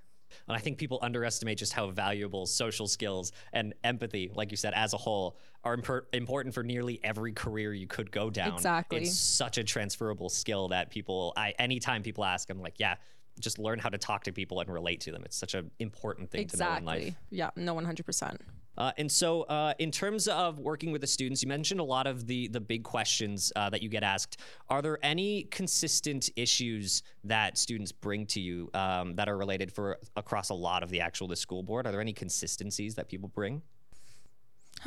and 0.49 0.57
I 0.57 0.61
think 0.61 0.79
people 0.79 0.99
underestimate 1.03 1.59
just 1.59 1.73
how 1.73 1.89
valuable 1.91 2.47
social 2.47 2.87
skills 2.87 3.33
and 3.53 3.75
empathy, 3.85 4.31
like 4.35 4.51
you 4.51 4.57
said, 4.57 4.75
as 4.75 4.93
a 4.93 4.97
whole, 4.97 5.37
are 5.65 5.75
imp- 5.75 6.07
important 6.13 6.55
for 6.55 6.63
nearly 6.63 7.01
every 7.05 7.33
career 7.33 7.73
you 7.73 7.87
could 7.87 8.11
go 8.11 8.31
down. 8.31 8.55
Exactly. 8.55 9.03
It's 9.03 9.17
such 9.17 9.59
a 9.59 9.65
transferable 9.65 10.29
skill 10.29 10.69
that 10.69 10.91
people, 10.91 11.33
I 11.37 11.55
anytime 11.59 12.03
people 12.03 12.25
ask, 12.25 12.51
I'm 12.51 12.61
like, 12.61 12.75
yeah, 12.79 12.97
just 13.41 13.59
learn 13.59 13.79
how 13.79 13.89
to 13.89 13.99
talk 13.99 14.25
to 14.25 14.33
people 14.33 14.61
and 14.61 14.73
relate 14.73 15.01
to 15.03 15.13
them. 15.13 15.23
It's 15.25 15.37
such 15.37 15.55
an 15.55 15.71
important 15.79 16.31
thing 16.31 16.43
exactly. 16.43 16.81
to 16.81 16.85
know 16.85 16.93
in 16.93 17.05
life. 17.05 17.15
Yeah, 17.31 17.51
no, 17.57 17.75
100%. 17.75 18.39
Uh, 18.79 18.93
and 18.97 19.11
so, 19.11 19.43
uh, 19.43 19.75
in 19.79 19.91
terms 19.91 20.29
of 20.29 20.59
working 20.59 20.93
with 20.93 21.01
the 21.01 21.07
students, 21.07 21.43
you 21.43 21.49
mentioned 21.49 21.81
a 21.81 21.85
lot 21.85 22.07
of 22.07 22.27
the 22.27 22.49
the 22.49 22.61
big 22.61 22.83
questions 22.83 23.53
uh, 23.57 23.69
that 23.71 23.83
you 23.83 23.89
get 23.89 24.03
asked. 24.03 24.39
Are 24.69 24.81
there 24.81 24.99
any 25.03 25.45
consistent 25.45 26.31
issues 26.37 27.03
that 27.25 27.59
students 27.59 27.93
bring 27.93 28.27
to 28.27 28.41
you 28.41 28.71
um, 28.75 29.15
that 29.17 29.29
are 29.29 29.37
related 29.37 29.73
for 29.73 29.99
across 30.17 30.51
a 30.51 30.55
lot 30.55 30.83
of 30.83 30.91
the 30.91 31.01
actual 31.01 31.29
the 31.29 31.37
school 31.37 31.63
board? 31.63 31.87
Are 31.87 31.93
there 31.93 32.01
any 32.01 32.13
consistencies 32.13 32.95
that 32.95 33.09
people 33.09 33.29
bring? 33.29 33.63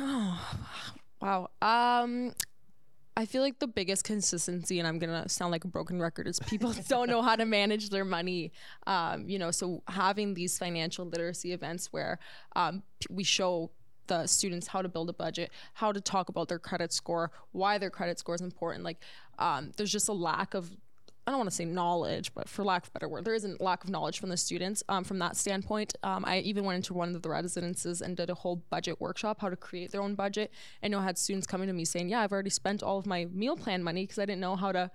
Oh, 0.00 0.56
wow. 1.20 1.50
Um, 1.62 2.34
I 3.18 3.24
feel 3.24 3.40
like 3.40 3.58
the 3.58 3.66
biggest 3.66 4.04
consistency, 4.04 4.78
and 4.78 4.86
I'm 4.86 4.98
gonna 4.98 5.26
sound 5.28 5.50
like 5.50 5.64
a 5.64 5.68
broken 5.68 6.00
record, 6.00 6.26
is 6.28 6.38
people 6.40 6.74
don't 6.88 7.08
know 7.08 7.22
how 7.22 7.34
to 7.34 7.46
manage 7.46 7.88
their 7.88 8.04
money. 8.04 8.52
Um, 8.86 9.26
you 9.28 9.38
know, 9.38 9.50
so 9.50 9.82
having 9.88 10.34
these 10.34 10.58
financial 10.58 11.06
literacy 11.06 11.52
events 11.52 11.92
where 11.92 12.18
um, 12.54 12.82
we 13.08 13.24
show 13.24 13.70
the 14.06 14.26
students 14.26 14.66
how 14.66 14.82
to 14.82 14.88
build 14.88 15.08
a 15.08 15.12
budget, 15.14 15.50
how 15.74 15.92
to 15.92 16.00
talk 16.00 16.28
about 16.28 16.48
their 16.48 16.58
credit 16.58 16.92
score, 16.92 17.32
why 17.52 17.78
their 17.78 17.90
credit 17.90 18.18
score 18.18 18.34
is 18.34 18.40
important. 18.40 18.84
Like, 18.84 18.98
um, 19.38 19.72
there's 19.76 19.90
just 19.90 20.08
a 20.08 20.12
lack 20.12 20.54
of 20.54 20.76
I 21.26 21.32
don't 21.32 21.38
want 21.38 21.50
to 21.50 21.56
say 21.56 21.64
knowledge, 21.64 22.32
but 22.34 22.48
for 22.48 22.64
lack 22.64 22.84
of 22.84 22.90
a 22.90 22.92
better 22.92 23.08
word, 23.08 23.24
there 23.24 23.34
isn't 23.34 23.60
lack 23.60 23.82
of 23.82 23.90
knowledge 23.90 24.20
from 24.20 24.28
the 24.28 24.36
students 24.36 24.84
um, 24.88 25.02
from 25.02 25.18
that 25.18 25.36
standpoint. 25.36 25.94
Um, 26.04 26.24
I 26.24 26.38
even 26.38 26.64
went 26.64 26.76
into 26.76 26.94
one 26.94 27.16
of 27.16 27.22
the 27.22 27.28
residences 27.28 28.00
and 28.00 28.16
did 28.16 28.30
a 28.30 28.34
whole 28.34 28.62
budget 28.70 29.00
workshop, 29.00 29.40
how 29.40 29.48
to 29.48 29.56
create 29.56 29.90
their 29.90 30.02
own 30.02 30.14
budget. 30.14 30.52
And 30.82 30.94
I 30.94 31.02
had 31.02 31.18
students 31.18 31.46
coming 31.46 31.66
to 31.66 31.72
me 31.72 31.84
saying, 31.84 32.08
"Yeah, 32.10 32.20
I've 32.20 32.32
already 32.32 32.50
spent 32.50 32.82
all 32.82 32.98
of 32.98 33.06
my 33.06 33.26
meal 33.32 33.56
plan 33.56 33.82
money 33.82 34.04
because 34.04 34.20
I 34.20 34.26
didn't 34.26 34.40
know 34.40 34.54
how 34.54 34.70
to 34.70 34.90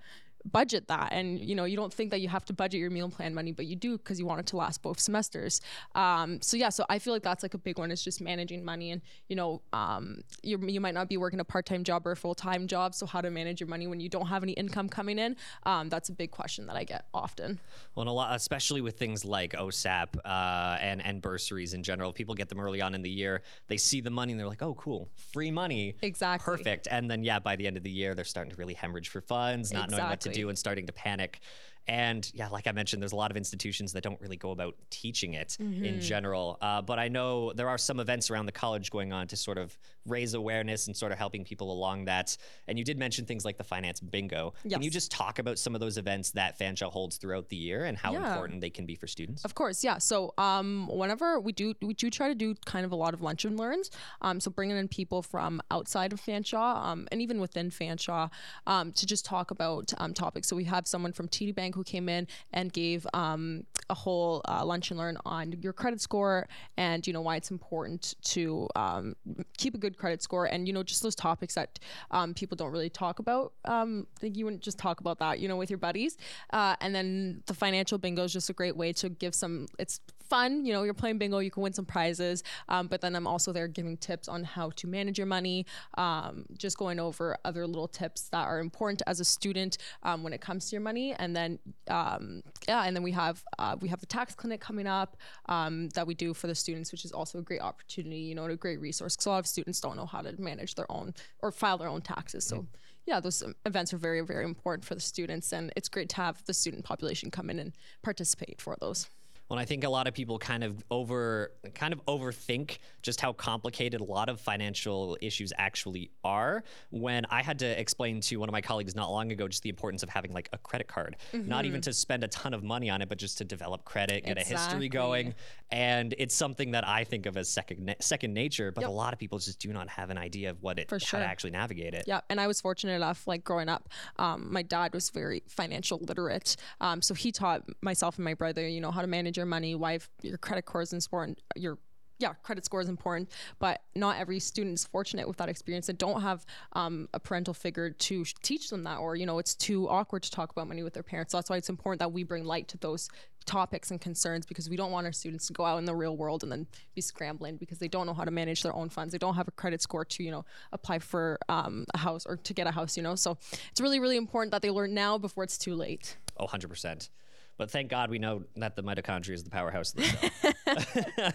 budget 0.50 0.88
that. 0.88 1.12
And 1.12 1.40
you 1.40 1.54
know 1.54 1.64
you 1.64 1.76
don't 1.76 1.92
think 1.92 2.10
that 2.10 2.20
you 2.20 2.28
have 2.28 2.44
to 2.46 2.52
budget 2.52 2.80
your 2.80 2.90
meal 2.90 3.08
plan 3.08 3.34
money 3.34 3.52
but 3.52 3.66
you 3.66 3.76
do 3.76 3.98
because 3.98 4.18
you 4.18 4.26
want 4.26 4.40
it 4.40 4.46
to 4.46 4.56
last 4.56 4.82
both 4.82 4.98
semesters. 4.98 5.60
Um, 5.94 6.40
so 6.40 6.56
yeah 6.56 6.68
so 6.68 6.84
i 6.88 6.98
feel 6.98 7.12
like 7.12 7.22
that's 7.22 7.42
like 7.42 7.54
a 7.54 7.58
big 7.58 7.78
one. 7.78 7.90
Is 7.90 8.02
just 8.02 8.20
managing 8.20 8.64
money 8.64 8.90
and 8.90 9.02
you 9.28 9.36
know 9.36 9.62
um, 9.72 10.22
you, 10.42 10.58
you 10.66 10.80
might 10.80 10.94
not 10.94 11.08
be 11.08 11.16
working 11.16 11.40
a 11.40 11.44
part-time 11.44 11.84
job 11.84 12.06
or 12.06 12.12
a 12.12 12.16
full-time 12.16 12.66
job. 12.66 12.94
So 12.94 13.06
how 13.06 13.20
to 13.20 13.30
manage 13.30 13.60
your 13.60 13.68
money 13.68 13.86
when 13.86 14.00
you 14.00 14.08
don't 14.08 14.26
have 14.26 14.42
any 14.42 14.52
income 14.52 14.88
coming 14.88 15.18
in 15.18 15.36
um, 15.64 15.88
that's 15.88 16.08
a 16.08 16.12
big 16.12 16.30
question 16.30 16.66
that 16.66 16.76
i 16.76 16.84
get 16.84 17.06
often. 17.12 17.58
Well 17.94 18.02
and 18.02 18.10
a 18.10 18.12
lot 18.12 18.34
especially 18.34 18.80
with 18.80 18.98
things 18.98 19.24
like 19.24 19.52
OSAP 19.52 20.16
uh, 20.24 20.78
and 20.80 21.04
and 21.04 21.20
bursaries 21.20 21.74
in 21.74 21.82
general 21.82 22.12
people 22.12 22.34
get 22.34 22.48
them 22.48 22.60
early 22.60 22.80
on 22.80 22.94
in 22.94 23.02
the 23.02 23.10
year. 23.10 23.42
They 23.68 23.76
see 23.76 24.00
the 24.00 24.10
money 24.10 24.32
and 24.32 24.40
they're 24.40 24.48
like 24.48 24.62
oh 24.62 24.74
cool. 24.74 25.08
Free 25.32 25.50
money. 25.50 25.94
Exactly. 26.02 26.44
Perfect. 26.44 26.88
And 26.90 27.10
then 27.10 27.22
yeah 27.24 27.38
by 27.38 27.56
the 27.56 27.66
end 27.66 27.76
of 27.76 27.82
the 27.82 27.90
year 27.90 28.14
they're 28.14 28.24
starting 28.24 28.50
to 28.50 28.56
really 28.56 28.74
hemorrhage 28.74 29.08
for 29.08 29.20
funds 29.20 29.72
not 29.72 29.84
exactly. 29.84 29.98
knowing 29.98 30.10
what 30.10 30.20
to 30.20 30.31
do 30.32 30.48
and 30.48 30.58
starting 30.58 30.86
to 30.86 30.92
panic. 30.92 31.40
And 31.88 32.30
yeah, 32.34 32.48
like 32.48 32.66
I 32.66 32.72
mentioned, 32.72 33.02
there's 33.02 33.12
a 33.12 33.16
lot 33.16 33.30
of 33.30 33.36
institutions 33.36 33.92
that 33.92 34.02
don't 34.02 34.20
really 34.20 34.36
go 34.36 34.50
about 34.50 34.74
teaching 34.90 35.34
it 35.34 35.56
Mm-hmm. 35.60 35.84
in 35.84 36.00
general. 36.00 36.58
Uh, 36.60 36.80
but 36.82 36.98
I 36.98 37.08
know 37.08 37.52
there 37.52 37.68
are 37.68 37.78
some 37.78 38.00
events 38.00 38.30
around 38.30 38.46
the 38.46 38.52
college 38.52 38.90
going 38.90 39.12
on 39.12 39.26
to 39.28 39.36
sort 39.36 39.58
of 39.58 39.76
raise 40.06 40.34
awareness 40.34 40.86
and 40.86 40.96
sort 40.96 41.12
of 41.12 41.18
helping 41.18 41.44
people 41.44 41.70
along 41.72 42.06
that. 42.06 42.36
And 42.68 42.78
you 42.78 42.84
did 42.84 42.98
mention 42.98 43.24
things 43.26 43.44
like 43.44 43.58
the 43.58 43.64
finance 43.64 44.00
bingo. 44.00 44.54
Can 44.68 44.82
you 44.82 44.90
just 44.90 45.10
talk 45.12 45.38
about 45.38 45.58
some 45.58 45.74
of 45.74 45.80
those 45.80 45.98
events 45.98 46.30
that 46.32 46.58
Fanshawe 46.58 46.90
holds 46.90 47.16
throughout 47.18 47.48
the 47.48 47.56
year 47.56 47.84
and 47.84 47.96
how 47.98 48.12
Yeah. 48.12 48.32
important 48.32 48.60
they 48.60 48.70
can 48.70 48.86
be 48.86 48.94
for 48.94 49.06
students? 49.06 49.44
Of 49.44 49.54
course, 49.54 49.84
yeah. 49.84 49.98
So, 49.98 50.34
um, 50.38 50.88
whenever 50.92 51.38
we 51.40 51.52
do, 51.52 51.74
we 51.82 51.94
do 51.94 52.10
try 52.10 52.28
to 52.28 52.34
do 52.34 52.54
kind 52.64 52.84
of 52.84 52.92
a 52.92 52.96
lot 52.96 53.14
of 53.14 53.22
lunch 53.22 53.44
and 53.44 53.58
learns. 53.58 53.90
Um, 54.22 54.40
so 54.40 54.50
bringing 54.50 54.76
in 54.76 54.88
people 54.88 55.22
from 55.22 55.60
outside 55.70 56.12
of 56.12 56.20
Fanshawe, 56.20 56.76
um, 56.84 57.06
and 57.12 57.20
even 57.22 57.40
within 57.40 57.70
Fanshawe, 57.70 58.30
um, 58.66 58.92
to 58.92 59.06
just 59.06 59.24
talk 59.24 59.50
about 59.50 59.92
um, 59.98 60.14
topics. 60.14 60.48
So 60.48 60.56
we 60.56 60.64
have 60.64 60.86
someone 60.86 61.12
from 61.12 61.28
TD 61.28 61.54
Bank 61.54 61.71
who 61.72 61.84
came 61.84 62.08
in 62.08 62.26
and 62.52 62.72
gave 62.72 63.06
um, 63.14 63.64
a 63.90 63.94
whole 63.94 64.42
uh, 64.48 64.64
lunch 64.64 64.90
and 64.90 64.98
learn 64.98 65.16
on 65.24 65.52
your 65.60 65.72
credit 65.72 66.00
score 66.00 66.48
and 66.76 67.06
you 67.06 67.12
know 67.12 67.20
why 67.20 67.36
it's 67.36 67.50
important 67.50 68.14
to 68.22 68.68
um, 68.76 69.14
keep 69.56 69.74
a 69.74 69.78
good 69.78 69.96
credit 69.96 70.22
score 70.22 70.46
and 70.46 70.66
you 70.66 70.72
know 70.72 70.82
just 70.82 71.02
those 71.02 71.14
topics 71.14 71.54
that 71.54 71.78
um, 72.10 72.34
people 72.34 72.56
don't 72.56 72.72
really 72.72 72.90
talk 72.90 73.18
about. 73.18 73.52
Um, 73.64 74.06
I 74.16 74.20
think 74.20 74.36
you 74.36 74.44
wouldn't 74.44 74.62
just 74.62 74.78
talk 74.78 75.00
about 75.00 75.18
that, 75.18 75.40
you 75.40 75.48
know, 75.48 75.56
with 75.56 75.70
your 75.70 75.78
buddies. 75.78 76.16
Uh, 76.52 76.76
and 76.80 76.94
then 76.94 77.42
the 77.46 77.54
financial 77.54 77.98
bingo 77.98 78.24
is 78.24 78.32
just 78.32 78.50
a 78.50 78.52
great 78.52 78.76
way 78.76 78.92
to 78.94 79.08
give 79.08 79.34
some. 79.34 79.66
It's 79.78 80.00
fun, 80.32 80.64
you 80.64 80.72
know. 80.72 80.82
You're 80.82 80.94
playing 80.94 81.18
bingo, 81.18 81.40
you 81.40 81.50
can 81.50 81.62
win 81.62 81.74
some 81.74 81.84
prizes. 81.84 82.42
Um, 82.70 82.86
but 82.86 83.02
then 83.02 83.14
I'm 83.14 83.26
also 83.26 83.52
there 83.52 83.68
giving 83.68 83.98
tips 83.98 84.28
on 84.28 84.44
how 84.44 84.70
to 84.70 84.86
manage 84.86 85.18
your 85.18 85.26
money. 85.26 85.66
Um, 85.98 86.46
just 86.56 86.78
going 86.78 86.98
over 86.98 87.36
other 87.44 87.66
little 87.66 87.86
tips 88.00 88.30
that 88.30 88.44
are 88.46 88.58
important 88.58 89.02
as 89.06 89.20
a 89.20 89.26
student 89.26 89.76
um, 90.04 90.22
when 90.22 90.32
it 90.32 90.40
comes 90.40 90.70
to 90.70 90.76
your 90.76 90.80
money. 90.80 91.12
And 91.12 91.36
then 91.36 91.58
um, 91.88 92.42
yeah, 92.66 92.84
and 92.84 92.96
then 92.96 93.02
we 93.02 93.12
have 93.12 93.44
uh, 93.58 93.76
we 93.82 93.88
have 93.88 94.00
the 94.00 94.06
tax 94.06 94.34
clinic 94.34 94.60
coming 94.60 94.86
up 94.86 95.18
um, 95.46 95.90
that 95.90 96.06
we 96.06 96.14
do 96.14 96.32
for 96.32 96.46
the 96.46 96.54
students, 96.54 96.92
which 96.92 97.04
is 97.04 97.12
also 97.12 97.38
a 97.38 97.42
great 97.42 97.60
opportunity, 97.60 98.20
you 98.20 98.34
know, 98.34 98.44
and 98.44 98.52
a 98.52 98.56
great 98.56 98.80
resource 98.80 99.14
because 99.14 99.26
a 99.26 99.30
lot 99.30 99.38
of 99.38 99.46
students 99.46 99.80
don't 99.80 99.96
know 99.96 100.06
how 100.06 100.22
to 100.22 100.32
manage 100.40 100.74
their 100.76 100.90
own 100.90 101.12
or 101.42 101.52
file 101.52 101.76
their 101.76 101.88
own 101.88 102.00
taxes. 102.00 102.44
So 102.44 102.66
yeah, 103.04 103.20
those 103.20 103.42
um, 103.42 103.54
events 103.66 103.92
are 103.92 103.98
very, 103.98 104.22
very 104.22 104.44
important 104.44 104.84
for 104.84 104.94
the 104.94 105.00
students, 105.00 105.52
and 105.52 105.72
it's 105.76 105.90
great 105.90 106.08
to 106.10 106.16
have 106.16 106.42
the 106.44 106.54
student 106.54 106.84
population 106.84 107.30
come 107.30 107.50
in 107.50 107.58
and 107.58 107.72
participate 108.02 108.60
for 108.62 108.76
those. 108.80 109.08
Well, 109.52 109.60
I 109.60 109.66
think 109.66 109.84
a 109.84 109.90
lot 109.90 110.08
of 110.08 110.14
people 110.14 110.38
kind 110.38 110.64
of 110.64 110.82
over 110.90 111.52
kind 111.74 111.92
of 111.92 112.02
overthink 112.06 112.78
just 113.02 113.20
how 113.20 113.34
complicated 113.34 114.00
a 114.00 114.04
lot 114.04 114.30
of 114.30 114.40
financial 114.40 115.18
issues 115.20 115.52
actually 115.58 116.10
are. 116.24 116.64
When 116.88 117.26
I 117.26 117.42
had 117.42 117.58
to 117.58 117.66
explain 117.78 118.22
to 118.22 118.36
one 118.38 118.48
of 118.48 118.54
my 118.54 118.62
colleagues 118.62 118.96
not 118.96 119.10
long 119.10 119.30
ago 119.30 119.46
just 119.46 119.62
the 119.62 119.68
importance 119.68 120.02
of 120.02 120.08
having 120.08 120.32
like 120.32 120.48
a 120.54 120.58
credit 120.58 120.88
card, 120.88 121.16
not 121.34 121.66
even 121.66 121.82
to 121.82 121.92
spend 121.92 122.24
a 122.24 122.28
ton 122.28 122.54
of 122.54 122.64
money 122.64 122.88
on 122.88 123.02
it, 123.02 123.10
but 123.10 123.18
just 123.18 123.36
to 123.38 123.44
develop 123.44 123.84
credit, 123.84 124.24
get 124.24 124.38
a 124.38 124.40
history 124.40 124.88
going, 124.88 125.34
and 125.70 126.14
it's 126.16 126.34
something 126.34 126.70
that 126.70 126.88
I 126.88 127.04
think 127.04 127.26
of 127.26 127.36
as 127.36 127.50
second 127.50 127.94
second 128.00 128.32
nature. 128.32 128.72
But 128.72 128.84
a 128.84 128.90
lot 128.90 129.12
of 129.12 129.18
people 129.18 129.38
just 129.38 129.58
do 129.58 129.70
not 129.70 129.86
have 129.90 130.08
an 130.08 130.16
idea 130.16 130.48
of 130.48 130.62
what 130.62 130.78
it 130.78 130.88
For 130.88 130.94
how 130.94 130.98
sure. 130.98 131.20
to 131.20 131.26
actually 131.26 131.50
navigate 131.50 131.92
it. 131.92 132.04
Yeah, 132.06 132.22
and 132.30 132.40
I 132.40 132.46
was 132.46 132.62
fortunate 132.62 132.94
enough, 132.94 133.26
like 133.26 133.44
growing 133.44 133.68
up, 133.68 133.90
um, 134.18 134.50
my 134.50 134.62
dad 134.62 134.94
was 134.94 135.10
very 135.10 135.42
financial 135.46 135.98
literate. 135.98 136.56
Um, 136.80 137.02
so 137.02 137.12
he 137.12 137.32
taught 137.32 137.64
myself 137.82 138.16
and 138.16 138.24
my 138.24 138.32
brother, 138.32 138.66
you 138.66 138.80
know, 138.80 138.90
how 138.90 139.02
to 139.02 139.06
manage 139.06 139.41
your 139.42 139.46
money, 139.46 139.74
why 139.74 139.98
your 140.22 140.38
credit 140.38 140.64
score 140.68 140.82
is 140.82 140.92
important, 140.92 141.42
your 141.56 141.78
yeah, 142.18 142.34
credit 142.44 142.64
score 142.64 142.80
is 142.80 142.88
important, 142.88 143.28
but 143.58 143.82
not 143.96 144.16
every 144.16 144.38
student 144.38 144.74
is 144.74 144.84
fortunate 144.84 145.26
with 145.26 145.38
that 145.38 145.48
experience 145.48 145.88
and 145.88 145.98
don't 145.98 146.22
have 146.22 146.46
um, 146.74 147.08
a 147.12 147.18
parental 147.18 147.52
figure 147.52 147.90
to 147.90 148.24
teach 148.42 148.70
them 148.70 148.84
that, 148.84 148.98
or 148.98 149.16
you 149.16 149.26
know, 149.26 149.40
it's 149.40 149.56
too 149.56 149.88
awkward 149.88 150.22
to 150.22 150.30
talk 150.30 150.52
about 150.52 150.68
money 150.68 150.84
with 150.84 150.94
their 150.94 151.02
parents. 151.02 151.32
So 151.32 151.38
that's 151.38 151.50
why 151.50 151.56
it's 151.56 151.68
important 151.68 151.98
that 151.98 152.12
we 152.12 152.22
bring 152.22 152.44
light 152.44 152.68
to 152.68 152.78
those 152.78 153.08
topics 153.44 153.90
and 153.90 154.00
concerns 154.00 154.46
because 154.46 154.70
we 154.70 154.76
don't 154.76 154.92
want 154.92 155.04
our 155.04 155.12
students 155.12 155.48
to 155.48 155.52
go 155.52 155.64
out 155.64 155.78
in 155.78 155.84
the 155.84 155.94
real 155.96 156.16
world 156.16 156.44
and 156.44 156.52
then 156.52 156.64
be 156.94 157.00
scrambling 157.00 157.56
because 157.56 157.80
they 157.80 157.88
don't 157.88 158.06
know 158.06 158.14
how 158.14 158.24
to 158.24 158.30
manage 158.30 158.62
their 158.62 158.74
own 158.74 158.88
funds. 158.88 159.10
They 159.10 159.18
don't 159.18 159.34
have 159.34 159.48
a 159.48 159.52
credit 159.52 159.82
score 159.82 160.04
to, 160.04 160.22
you 160.22 160.30
know, 160.30 160.44
apply 160.70 161.00
for 161.00 161.40
um, 161.48 161.86
a 161.92 161.98
house 161.98 162.24
or 162.24 162.36
to 162.36 162.54
get 162.54 162.68
a 162.68 162.70
house, 162.70 162.96
you 162.96 163.02
know. 163.02 163.16
So 163.16 163.36
it's 163.72 163.80
really, 163.80 163.98
really 163.98 164.16
important 164.16 164.52
that 164.52 164.62
they 164.62 164.70
learn 164.70 164.94
now 164.94 165.18
before 165.18 165.42
it's 165.42 165.58
too 165.58 165.74
late. 165.74 166.16
Oh, 166.36 166.46
100%. 166.46 167.08
But 167.56 167.70
thank 167.70 167.90
God 167.90 168.10
we 168.10 168.18
know 168.18 168.44
that 168.56 168.76
the 168.76 168.82
mitochondria 168.82 169.34
is 169.34 169.44
the 169.44 169.50
powerhouse 169.50 169.94
of 169.94 169.98
the 169.98 170.04
cell. 170.04 171.32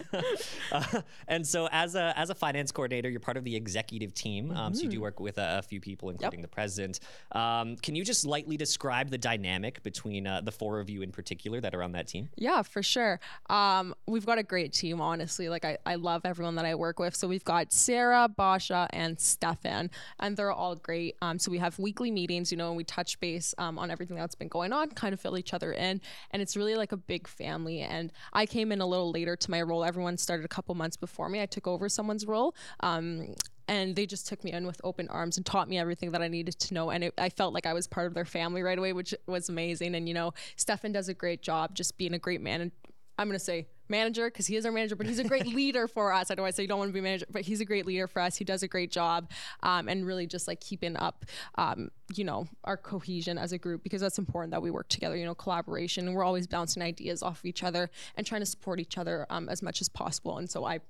Uh, 0.72 1.00
and 1.28 1.46
so, 1.46 1.68
as 1.70 1.94
a 1.94 2.12
as 2.18 2.30
a 2.30 2.34
finance 2.34 2.72
coordinator, 2.72 3.08
you're 3.08 3.20
part 3.20 3.36
of 3.36 3.44
the 3.44 3.54
executive 3.54 4.14
team. 4.14 4.50
Um, 4.50 4.74
so 4.74 4.82
you 4.82 4.88
do 4.88 5.00
work 5.00 5.20
with 5.20 5.38
a, 5.38 5.58
a 5.58 5.62
few 5.62 5.80
people, 5.80 6.10
including 6.10 6.42
the 6.42 6.48
president. 6.48 7.00
Um, 7.32 7.76
can 7.76 7.94
you 7.94 8.04
just 8.04 8.24
lightly 8.26 8.56
describe 8.56 9.10
the 9.10 9.18
dynamic 9.18 9.82
between 9.82 10.26
uh, 10.26 10.40
the 10.40 10.52
four 10.52 10.80
of 10.80 10.90
you 10.90 11.02
in 11.02 11.12
particular 11.12 11.60
that 11.60 11.74
are 11.74 11.82
on 11.82 11.92
that 11.92 12.08
team? 12.08 12.28
Yeah, 12.36 12.62
for 12.62 12.82
sure. 12.82 13.20
Um, 13.48 13.94
we've 14.06 14.26
got 14.26 14.38
a 14.38 14.42
great 14.42 14.72
team, 14.72 15.00
honestly. 15.00 15.48
Like, 15.48 15.64
I, 15.64 15.78
I 15.86 15.94
love 15.94 16.22
everyone 16.24 16.56
that 16.56 16.64
I 16.64 16.74
work 16.74 16.98
with. 16.98 17.14
So, 17.14 17.28
we've 17.28 17.44
got 17.44 17.72
Sarah, 17.72 18.28
Basha, 18.28 18.88
and 18.90 19.18
Stefan, 19.20 19.90
and 20.18 20.36
they're 20.36 20.52
all 20.52 20.74
great. 20.76 21.16
Um, 21.22 21.38
so, 21.38 21.50
we 21.50 21.58
have 21.58 21.78
weekly 21.78 22.10
meetings, 22.10 22.50
you 22.50 22.58
know, 22.58 22.68
and 22.68 22.76
we 22.76 22.84
touch 22.84 23.18
base 23.20 23.54
um, 23.58 23.78
on 23.78 23.90
everything 23.90 24.16
that's 24.16 24.34
been 24.34 24.48
going 24.48 24.72
on, 24.72 24.90
kind 24.90 25.14
of 25.14 25.20
fill 25.20 25.38
each 25.38 25.54
other 25.54 25.72
in. 25.72 26.00
And 26.30 26.42
it's 26.42 26.56
really 26.56 26.74
like 26.74 26.92
a 26.92 26.96
big 26.96 27.26
family. 27.26 27.80
And 27.80 28.12
I 28.32 28.46
came 28.46 28.72
in 28.72 28.80
a 28.80 28.86
little 28.86 29.10
later 29.10 29.36
to 29.36 29.50
my 29.50 29.62
role. 29.62 29.84
Everyone 29.84 30.16
started 30.16 30.44
a 30.44 30.48
couple 30.48 30.74
months 30.74 30.96
before 30.96 31.28
me. 31.28 31.40
I 31.40 31.46
took 31.46 31.66
over 31.66 31.88
someone's 31.88 32.26
role. 32.26 32.54
Um, 32.80 33.34
and 33.68 33.94
they 33.94 34.06
just 34.06 34.26
took 34.26 34.42
me 34.44 34.52
in 34.52 34.66
with 34.66 34.80
open 34.82 35.08
arms 35.08 35.36
and 35.36 35.44
taught 35.44 35.68
me 35.68 35.78
everything 35.78 36.10
that 36.12 36.22
I 36.22 36.28
needed 36.28 36.58
to 36.58 36.74
know. 36.74 36.90
And 36.90 37.04
it, 37.04 37.14
I 37.18 37.28
felt 37.28 37.52
like 37.52 37.66
I 37.66 37.74
was 37.74 37.86
part 37.86 38.06
of 38.06 38.14
their 38.14 38.24
family 38.24 38.62
right 38.62 38.78
away, 38.78 38.94
which 38.94 39.14
was 39.26 39.50
amazing. 39.50 39.94
And, 39.94 40.08
you 40.08 40.14
know, 40.14 40.32
Stefan 40.56 40.92
does 40.92 41.08
a 41.08 41.14
great 41.14 41.42
job 41.42 41.74
just 41.74 41.98
being 41.98 42.14
a 42.14 42.18
great 42.18 42.40
man. 42.40 42.62
And 42.62 42.72
I'm 43.18 43.28
going 43.28 43.38
to 43.38 43.44
say 43.44 43.66
manager 43.90 44.26
because 44.26 44.46
he 44.46 44.56
is 44.56 44.66
our 44.66 44.72
manager, 44.72 44.96
but 44.96 45.06
he's 45.06 45.18
a 45.18 45.24
great 45.24 45.46
leader 45.54 45.88
for 45.88 46.12
us. 46.12 46.30
I 46.30 46.34
know 46.34 46.44
I 46.44 46.50
say 46.50 46.62
you 46.62 46.68
don't 46.68 46.78
want 46.78 46.90
to 46.90 46.92
be 46.92 47.00
manager, 47.00 47.26
but 47.30 47.42
he's 47.42 47.60
a 47.60 47.64
great 47.64 47.86
leader 47.86 48.06
for 48.06 48.20
us. 48.20 48.36
He 48.36 48.44
does 48.44 48.62
a 48.62 48.68
great 48.68 48.90
job 48.90 49.30
um, 49.62 49.88
and 49.88 50.06
really 50.06 50.26
just 50.26 50.48
like 50.48 50.60
keeping 50.60 50.96
up, 50.96 51.24
um, 51.56 51.90
you 52.14 52.24
know, 52.24 52.46
our 52.64 52.76
cohesion 52.76 53.38
as 53.38 53.52
a 53.52 53.58
group 53.58 53.82
because 53.82 54.00
that's 54.00 54.18
important 54.18 54.50
that 54.52 54.62
we 54.62 54.70
work 54.70 54.88
together, 54.88 55.16
you 55.16 55.24
know, 55.24 55.34
collaboration. 55.34 56.06
And 56.06 56.16
we're 56.16 56.24
always 56.24 56.46
bouncing 56.46 56.82
ideas 56.82 57.22
off 57.22 57.40
of 57.40 57.44
each 57.44 57.62
other 57.62 57.90
and 58.16 58.26
trying 58.26 58.40
to 58.40 58.46
support 58.46 58.80
each 58.80 58.98
other 58.98 59.26
um, 59.30 59.48
as 59.48 59.62
much 59.62 59.80
as 59.80 59.88
possible. 59.88 60.38
And 60.38 60.50
so 60.50 60.64
I, 60.64 60.80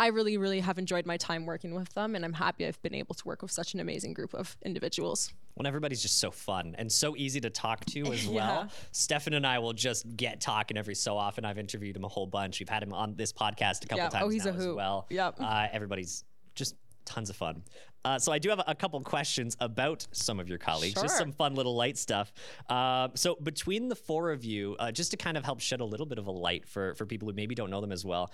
I 0.00 0.08
really, 0.08 0.36
really 0.36 0.60
have 0.60 0.78
enjoyed 0.78 1.06
my 1.06 1.16
time 1.16 1.44
working 1.44 1.74
with 1.74 1.92
them, 1.94 2.14
and 2.14 2.24
I'm 2.24 2.34
happy 2.34 2.64
I've 2.66 2.80
been 2.82 2.94
able 2.94 3.16
to 3.16 3.24
work 3.26 3.42
with 3.42 3.50
such 3.50 3.74
an 3.74 3.80
amazing 3.80 4.12
group 4.12 4.32
of 4.32 4.56
individuals. 4.62 5.32
When 5.58 5.66
everybody's 5.66 6.00
just 6.00 6.18
so 6.18 6.30
fun 6.30 6.74
and 6.78 6.90
so 6.90 7.14
easy 7.16 7.40
to 7.40 7.50
talk 7.50 7.84
to 7.86 8.12
as 8.12 8.26
Yeah. 8.28 8.32
well. 8.34 8.68
Stefan 8.92 9.34
and 9.34 9.46
I 9.46 9.58
will 9.58 9.72
just 9.72 10.16
get 10.16 10.40
talking 10.40 10.76
every 10.76 10.94
so 10.94 11.16
often. 11.16 11.44
I've 11.44 11.58
interviewed 11.58 11.96
him 11.96 12.04
a 12.04 12.08
whole 12.08 12.26
bunch. 12.26 12.60
We've 12.60 12.68
had 12.68 12.82
him 12.82 12.92
on 12.92 13.14
this 13.16 13.32
podcast 13.32 13.84
a 13.84 13.88
couple 13.88 14.04
Yeah. 14.04 14.08
times 14.08 14.24
Oh, 14.24 14.28
he's 14.28 14.46
a 14.46 14.50
as 14.52 14.66
well. 14.68 15.06
Yep. 15.10 15.36
Uh, 15.40 15.66
everybody's 15.72 16.24
just 16.54 16.76
tons 17.04 17.28
of 17.30 17.36
fun. 17.36 17.62
Uh, 18.04 18.18
so 18.18 18.30
I 18.30 18.38
do 18.38 18.48
have 18.50 18.60
a, 18.60 18.64
a 18.68 18.74
couple 18.74 19.00
questions 19.00 19.56
about 19.60 20.06
some 20.12 20.38
of 20.38 20.48
your 20.48 20.58
colleagues, 20.58 20.94
just 21.02 21.18
some 21.18 21.32
fun 21.32 21.54
little 21.56 21.74
light 21.74 21.98
stuff. 21.98 22.32
Uh, 22.70 23.08
so 23.14 23.34
between 23.42 23.88
the 23.88 23.96
four 23.96 24.30
of 24.30 24.44
you, 24.44 24.76
uh, 24.78 24.92
just 24.92 25.10
to 25.10 25.16
kind 25.16 25.36
of 25.36 25.44
help 25.44 25.58
shed 25.60 25.80
a 25.80 25.84
little 25.84 26.06
bit 26.06 26.18
of 26.18 26.26
a 26.28 26.30
light 26.30 26.68
for 26.68 26.94
for 26.94 27.04
people 27.06 27.28
who 27.28 27.34
maybe 27.34 27.54
don't 27.56 27.70
know 27.70 27.80
them 27.80 27.90
as 27.92 28.04
well, 28.04 28.30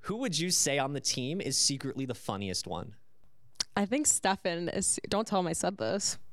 who 0.00 0.16
would 0.16 0.36
you 0.38 0.50
say 0.50 0.78
on 0.78 0.92
the 0.94 1.00
team 1.00 1.40
is 1.40 1.56
secretly 1.56 2.06
the 2.06 2.14
funniest 2.14 2.66
one? 2.66 2.94
I 3.76 3.86
think 3.86 4.06
Stefan 4.06 4.68
is. 4.68 5.00
Don't 5.08 5.26
tell 5.26 5.40
him 5.40 5.48
I 5.48 5.52
said 5.52 5.76
this, 5.78 6.18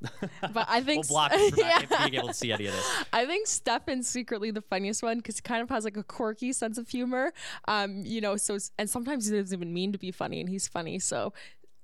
but 0.52 0.66
I 0.68 0.80
think 0.80 1.04
We'll 1.04 1.28
block 1.28 1.32
you 1.32 1.50
from 1.50 1.68
not 1.68 1.88
being 1.98 2.14
able 2.14 2.28
to 2.28 2.34
see 2.34 2.52
any 2.52 2.66
of 2.66 2.74
this. 2.74 3.04
I 3.12 3.26
think 3.26 3.48
Stefan's 3.48 4.08
secretly 4.08 4.50
the 4.52 4.62
funniest 4.62 5.02
one 5.02 5.18
because 5.18 5.36
he 5.36 5.42
kind 5.42 5.62
of 5.62 5.68
has 5.70 5.84
like 5.84 5.96
a 5.96 6.04
quirky 6.04 6.52
sense 6.52 6.78
of 6.78 6.88
humor. 6.88 7.32
Um, 7.66 8.02
you 8.04 8.20
know, 8.20 8.36
so 8.36 8.58
and 8.78 8.88
sometimes 8.88 9.28
he 9.28 9.36
doesn't 9.36 9.56
even 9.56 9.74
mean 9.74 9.90
to 9.92 9.98
be 9.98 10.12
funny, 10.12 10.40
and 10.40 10.48
he's 10.48 10.68
funny. 10.68 11.00
So 11.00 11.32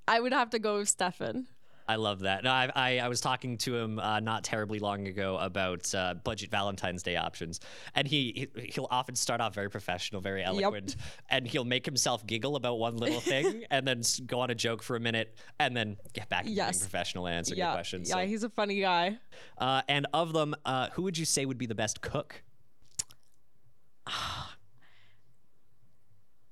I 0.07 0.21
would 0.21 0.33
have 0.33 0.50
to 0.50 0.59
go 0.59 0.79
with 0.79 0.88
Stefan. 0.88 1.47
I 1.90 1.97
love 1.97 2.21
that. 2.21 2.45
No, 2.45 2.50
I, 2.50 2.71
I, 2.76 2.99
I 2.99 3.09
was 3.09 3.23
talking 3.23 3.57
to 3.59 3.75
him 3.75 3.99
uh, 3.99 4.21
not 4.21 4.45
terribly 4.45 4.78
long 4.78 5.09
ago 5.09 5.38
about 5.38 5.92
uh, 5.95 6.14
budget 6.23 6.50
Valentine's 6.50 7.02
Day 7.02 7.16
options, 7.16 7.61
and 7.95 8.07
he, 8.07 8.49
he 8.54 8.66
he'll 8.75 8.88
often 8.90 9.14
start 9.14 9.40
off 9.40 9.54
very 9.54 9.71
professional, 9.71 10.21
very 10.21 10.45
eloquent, 10.45 10.97
and 11.30 11.47
he'll 11.47 11.64
make 11.64 11.87
himself 11.87 12.26
giggle 12.26 12.57
about 12.57 12.78
one 12.78 12.99
little 12.99 13.21
thing, 13.23 13.64
and 13.71 13.88
then 13.88 14.02
go 14.26 14.40
on 14.40 14.50
a 14.50 14.54
joke 14.54 14.83
for 14.83 14.97
a 14.97 15.00
minute, 15.00 15.38
and 15.59 15.75
then 15.75 15.97
get 16.12 16.28
back 16.28 16.45
to 16.45 16.50
Yes. 16.50 16.76
being 16.78 16.80
professional 16.90 17.26
and 17.26 17.37
answering 17.37 17.57
your 17.59 17.68
Yeah, 17.68 17.73
questions. 17.75 18.11
yeah, 18.11 18.23
he's 18.25 18.42
a 18.42 18.50
funny 18.50 18.80
guy. 18.80 19.16
uh, 19.57 19.80
and 19.88 20.07
of 20.12 20.35
them, 20.35 20.54
uh, 20.66 20.88
who 20.92 21.02
would 21.04 21.16
you 21.16 21.25
say 21.25 21.47
would 21.47 21.57
be 21.59 21.66
the 21.66 21.75
best 21.75 22.02
cook? 22.02 22.42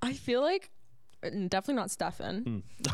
I 0.02 0.12
feel 0.12 0.40
like 0.40 0.70
definitely 1.22 1.74
not 1.74 1.90
Stefan. 1.90 2.62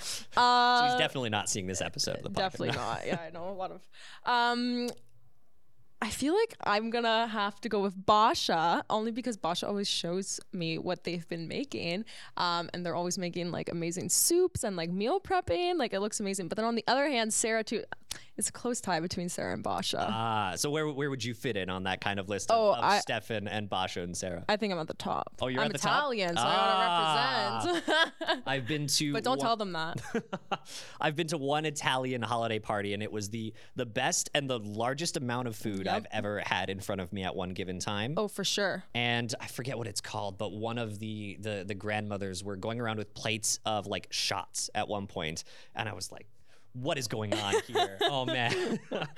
so 0.00 0.24
he's 0.34 0.98
definitely 0.98 1.30
not 1.30 1.48
seeing 1.48 1.66
this 1.66 1.80
episode 1.80 2.16
of 2.16 2.22
the 2.22 2.30
podcast. 2.30 2.36
Uh, 2.36 2.48
Definitely 2.48 2.76
not. 2.76 3.06
Yeah, 3.06 3.20
I 3.26 3.30
know 3.30 3.48
a 3.48 3.52
lot 3.52 3.70
of. 3.70 3.88
Um, 4.24 4.88
I 6.00 6.10
feel 6.10 6.32
like 6.32 6.54
I'm 6.62 6.90
gonna 6.90 7.26
have 7.26 7.60
to 7.62 7.68
go 7.68 7.80
with 7.80 8.06
Basha 8.06 8.84
only 8.88 9.10
because 9.10 9.36
Basha 9.36 9.66
always 9.66 9.88
shows 9.88 10.38
me 10.52 10.78
what 10.78 11.02
they've 11.02 11.28
been 11.28 11.48
making, 11.48 12.04
um, 12.36 12.70
and 12.72 12.86
they're 12.86 12.94
always 12.94 13.18
making 13.18 13.50
like 13.50 13.68
amazing 13.70 14.08
soups 14.08 14.62
and 14.62 14.76
like 14.76 14.90
meal 14.90 15.18
prepping. 15.20 15.76
Like 15.76 15.92
it 15.92 16.00
looks 16.00 16.20
amazing. 16.20 16.46
But 16.48 16.56
then 16.56 16.64
on 16.66 16.76
the 16.76 16.84
other 16.86 17.08
hand, 17.08 17.34
Sarah 17.34 17.64
too. 17.64 17.82
It's 18.38 18.48
a 18.48 18.52
close 18.52 18.80
tie 18.80 19.00
between 19.00 19.28
Sarah 19.28 19.52
and 19.52 19.62
Basha. 19.64 20.06
Ah, 20.10 20.52
so 20.56 20.70
where 20.70 20.86
where 20.88 21.10
would 21.10 21.24
you 21.24 21.34
fit 21.34 21.56
in 21.56 21.68
on 21.68 21.82
that 21.82 22.00
kind 22.00 22.20
of 22.20 22.28
list 22.28 22.50
Oh, 22.52 22.70
of, 22.72 22.78
of 22.78 22.84
I- 22.84 22.98
Stefan 23.00 23.48
and 23.48 23.68
Basha 23.68 24.00
and 24.00 24.16
Sarah? 24.16 24.44
I 24.48 24.56
think 24.56 24.72
I'm 24.72 24.78
at 24.78 24.86
the 24.86 24.94
top. 24.94 25.34
Oh, 25.42 25.48
you're 25.48 25.60
I'm 25.60 25.66
at 25.66 25.72
the 25.72 25.78
top? 25.78 25.98
Italian, 25.98 26.36
so 26.36 26.42
Ah. 26.46 27.58
I 27.60 27.64
gotta 27.66 27.74
represent. 27.82 28.42
I've 28.46 28.66
been 28.68 28.86
to 28.86 29.12
but 29.12 29.24
don't 29.24 29.38
one- 29.38 29.44
tell 29.46 29.56
them 29.56 29.72
that. 29.72 30.00
I've 31.00 31.16
been 31.16 31.26
to 31.28 31.36
one 31.38 31.64
Italian 31.64 32.22
holiday 32.22 32.60
party 32.60 32.94
and 32.94 33.02
it 33.02 33.10
was 33.10 33.28
the 33.30 33.52
the 33.76 33.86
best 33.86 34.30
and 34.34 34.48
the 34.48 34.60
largest 34.60 35.16
amount 35.16 35.48
of 35.48 35.56
food 35.56 35.86
Yep. 35.86 35.94
I've 35.94 36.06
ever 36.12 36.40
had 36.46 36.70
in 36.70 36.78
front 36.80 37.00
of 37.00 37.12
me 37.12 37.24
at 37.24 37.34
one 37.34 37.50
given 37.50 37.80
time. 37.80 38.14
Oh, 38.16 38.28
for 38.28 38.44
sure. 38.44 38.84
and 38.94 39.34
I 39.40 39.46
forget 39.48 39.76
what 39.76 39.86
it's 39.88 40.00
called, 40.00 40.38
but 40.38 40.52
one 40.52 40.78
of 40.78 41.00
the, 41.00 41.36
the 41.40 41.64
the 41.66 41.74
grandmothers 41.74 42.44
were 42.44 42.56
going 42.56 42.80
around 42.80 42.98
with 42.98 43.12
plates 43.14 43.58
of 43.66 43.86
like 43.88 44.06
shots 44.10 44.70
at 44.76 44.86
one 44.86 45.06
point, 45.08 45.42
and 45.74 45.88
I 45.88 45.92
was 45.94 46.12
like, 46.12 46.26
"What 46.82 46.98
is 46.98 47.08
going 47.08 47.34
on 47.34 47.54
here? 47.66 47.98
oh 48.02 48.24
man!" 48.24 48.78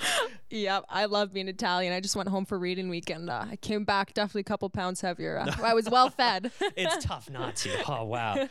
Yep, 0.53 0.87
I 0.89 1.05
love 1.05 1.33
being 1.33 1.47
Italian. 1.47 1.93
I 1.93 2.01
just 2.01 2.17
went 2.17 2.29
home 2.29 2.45
for 2.45 2.59
reading 2.59 2.89
weekend. 2.89 3.31
Uh, 3.31 3.45
I 3.53 3.55
came 3.55 3.85
back 3.85 4.15
definitely 4.15 4.41
a 4.41 4.45
couple 4.45 4.69
pounds 4.69 5.01
heavier. 5.01 5.39
Uh, 5.39 5.55
I 5.63 5.75
was 5.75 5.89
well 5.89 6.11
fed. 6.11 6.51
it's 6.77 7.05
tough 7.05 7.31
not 7.31 7.55
to. 7.57 7.71
Oh 7.89 8.05
wow! 8.05 8.49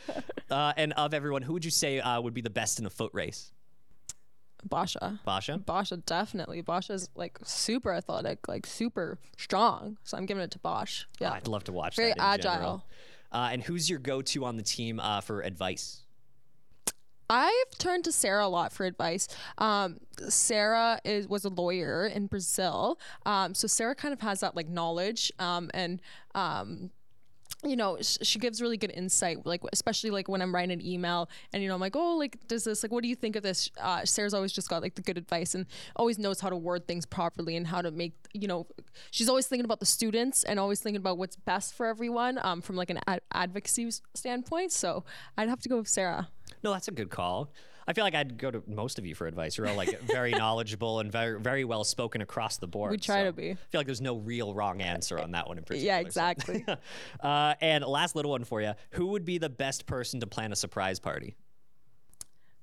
Uh, 0.50 0.72
and 0.78 0.94
of 0.94 1.12
everyone, 1.12 1.42
who 1.42 1.52
would 1.52 1.64
you 1.64 1.70
say 1.70 2.00
uh, 2.00 2.18
would 2.18 2.32
be 2.32 2.40
the 2.40 2.48
best 2.48 2.78
in 2.80 2.86
a 2.86 2.90
foot 2.90 3.10
race? 3.12 3.52
Basha. 4.66 5.20
Basha. 5.24 5.58
Basha 5.58 5.98
definitely. 5.98 6.62
Basha's 6.62 7.10
like 7.14 7.38
super 7.44 7.92
athletic, 7.92 8.48
like 8.48 8.66
super 8.66 9.18
strong. 9.36 9.98
So 10.02 10.16
I'm 10.16 10.26
giving 10.26 10.42
it 10.42 10.50
to 10.52 10.58
Basha. 10.58 11.06
Yeah. 11.18 11.32
I'd 11.32 11.48
love 11.48 11.64
to 11.64 11.72
watch 11.72 11.96
Very 11.96 12.10
that. 12.10 12.16
in 12.16 12.22
agile. 12.22 12.84
Uh, 13.32 13.50
and 13.52 13.62
who's 13.62 13.88
your 13.88 13.98
go-to 13.98 14.44
on 14.44 14.56
the 14.56 14.62
team 14.62 14.98
uh, 14.98 15.20
for 15.20 15.40
advice? 15.42 16.02
I've 17.30 17.78
turned 17.78 18.04
to 18.04 18.12
Sarah 18.12 18.44
a 18.44 18.48
lot 18.48 18.72
for 18.72 18.84
advice. 18.84 19.28
Um, 19.58 19.98
Sarah 20.28 21.00
is 21.04 21.28
was 21.28 21.44
a 21.44 21.48
lawyer 21.48 22.06
in 22.06 22.26
Brazil, 22.26 22.98
um, 23.24 23.54
so 23.54 23.68
Sarah 23.68 23.94
kind 23.94 24.12
of 24.12 24.20
has 24.20 24.40
that 24.40 24.56
like 24.56 24.68
knowledge 24.68 25.32
um, 25.38 25.70
and. 25.72 26.02
Um, 26.34 26.90
you 27.62 27.76
know, 27.76 27.98
sh- 28.00 28.16
she 28.22 28.38
gives 28.38 28.62
really 28.62 28.78
good 28.78 28.92
insight, 28.92 29.44
like 29.44 29.60
especially 29.74 30.10
like 30.10 30.28
when 30.28 30.40
I'm 30.40 30.54
writing 30.54 30.72
an 30.72 30.86
email 30.86 31.28
and 31.52 31.62
you 31.62 31.68
know 31.68 31.74
I'm 31.74 31.80
like, 31.80 31.94
oh, 31.94 32.16
like 32.16 32.38
does 32.48 32.64
this 32.64 32.82
like 32.82 32.90
what 32.90 33.02
do 33.02 33.08
you 33.08 33.14
think 33.14 33.36
of 33.36 33.42
this? 33.42 33.70
Uh, 33.78 34.02
Sarah's 34.06 34.32
always 34.32 34.52
just 34.52 34.70
got 34.70 34.80
like 34.80 34.94
the 34.94 35.02
good 35.02 35.18
advice 35.18 35.54
and 35.54 35.66
always 35.94 36.18
knows 36.18 36.40
how 36.40 36.48
to 36.48 36.56
word 36.56 36.88
things 36.88 37.04
properly 37.04 37.56
and 37.56 37.66
how 37.66 37.82
to 37.82 37.90
make 37.90 38.14
you 38.32 38.48
know, 38.48 38.66
she's 39.10 39.28
always 39.28 39.46
thinking 39.46 39.66
about 39.66 39.80
the 39.80 39.86
students 39.86 40.42
and 40.44 40.58
always 40.58 40.80
thinking 40.80 41.00
about 41.00 41.18
what's 41.18 41.36
best 41.36 41.74
for 41.74 41.84
everyone 41.84 42.38
um, 42.42 42.62
from 42.62 42.76
like 42.76 42.88
an 42.88 43.00
ad- 43.06 43.20
advocacy 43.32 43.90
standpoint. 44.14 44.72
So 44.72 45.04
I'd 45.36 45.48
have 45.48 45.60
to 45.60 45.68
go 45.68 45.78
with 45.78 45.88
Sarah. 45.88 46.28
No, 46.62 46.72
that's 46.72 46.88
a 46.88 46.92
good 46.92 47.10
call. 47.10 47.52
I 47.86 47.92
feel 47.92 48.04
like 48.04 48.14
I'd 48.14 48.38
go 48.38 48.50
to 48.50 48.62
most 48.66 48.98
of 48.98 49.06
you 49.06 49.14
for 49.14 49.26
advice. 49.26 49.56
You're 49.56 49.66
all 49.66 49.74
like 49.74 50.00
very 50.02 50.30
knowledgeable 50.30 51.00
and 51.00 51.10
very 51.10 51.40
very 51.40 51.64
well 51.64 51.82
spoken 51.82 52.20
across 52.20 52.58
the 52.58 52.66
board. 52.66 52.92
We 52.92 52.98
try 52.98 53.22
so 53.22 53.24
to 53.26 53.32
be. 53.32 53.50
I 53.50 53.54
feel 53.54 53.80
like 53.80 53.86
there's 53.86 54.00
no 54.00 54.16
real 54.16 54.54
wrong 54.54 54.80
answer 54.80 55.18
on 55.18 55.32
that 55.32 55.48
one 55.48 55.58
in 55.58 55.64
particular. 55.64 55.94
Yeah, 55.96 56.00
so- 56.00 56.06
exactly. 56.06 56.64
uh, 57.20 57.54
and 57.60 57.84
last 57.84 58.14
little 58.14 58.30
one 58.30 58.44
for 58.44 58.60
you: 58.60 58.74
Who 58.92 59.06
would 59.08 59.24
be 59.24 59.38
the 59.38 59.50
best 59.50 59.86
person 59.86 60.20
to 60.20 60.26
plan 60.26 60.52
a 60.52 60.56
surprise 60.56 61.00
party 61.00 61.36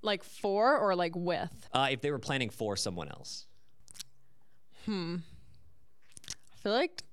like 0.01 0.24
for 0.24 0.77
or 0.77 0.96
like 0.96 1.16
with? 1.16 1.51
uh, 1.74 1.88
if 1.92 2.01
they 2.01 2.12
were 2.12 2.20
planning 2.20 2.50
for 2.50 2.75
someone 2.75 3.10
else? 3.10 3.48
Hmm. 4.86 5.18
I 6.54 6.58
feel 6.62 6.72
like 6.72 7.04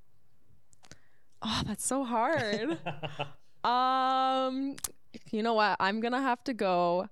oh, 1.42 1.62
that's 1.66 1.84
so 1.84 2.04
hard. 2.04 2.78
um, 3.64 4.76
you 5.30 5.42
know 5.42 5.54
what? 5.54 5.76
I'm 5.80 6.00
gonna 6.00 6.22
have 6.22 6.42
to 6.44 6.54
go 6.54 7.08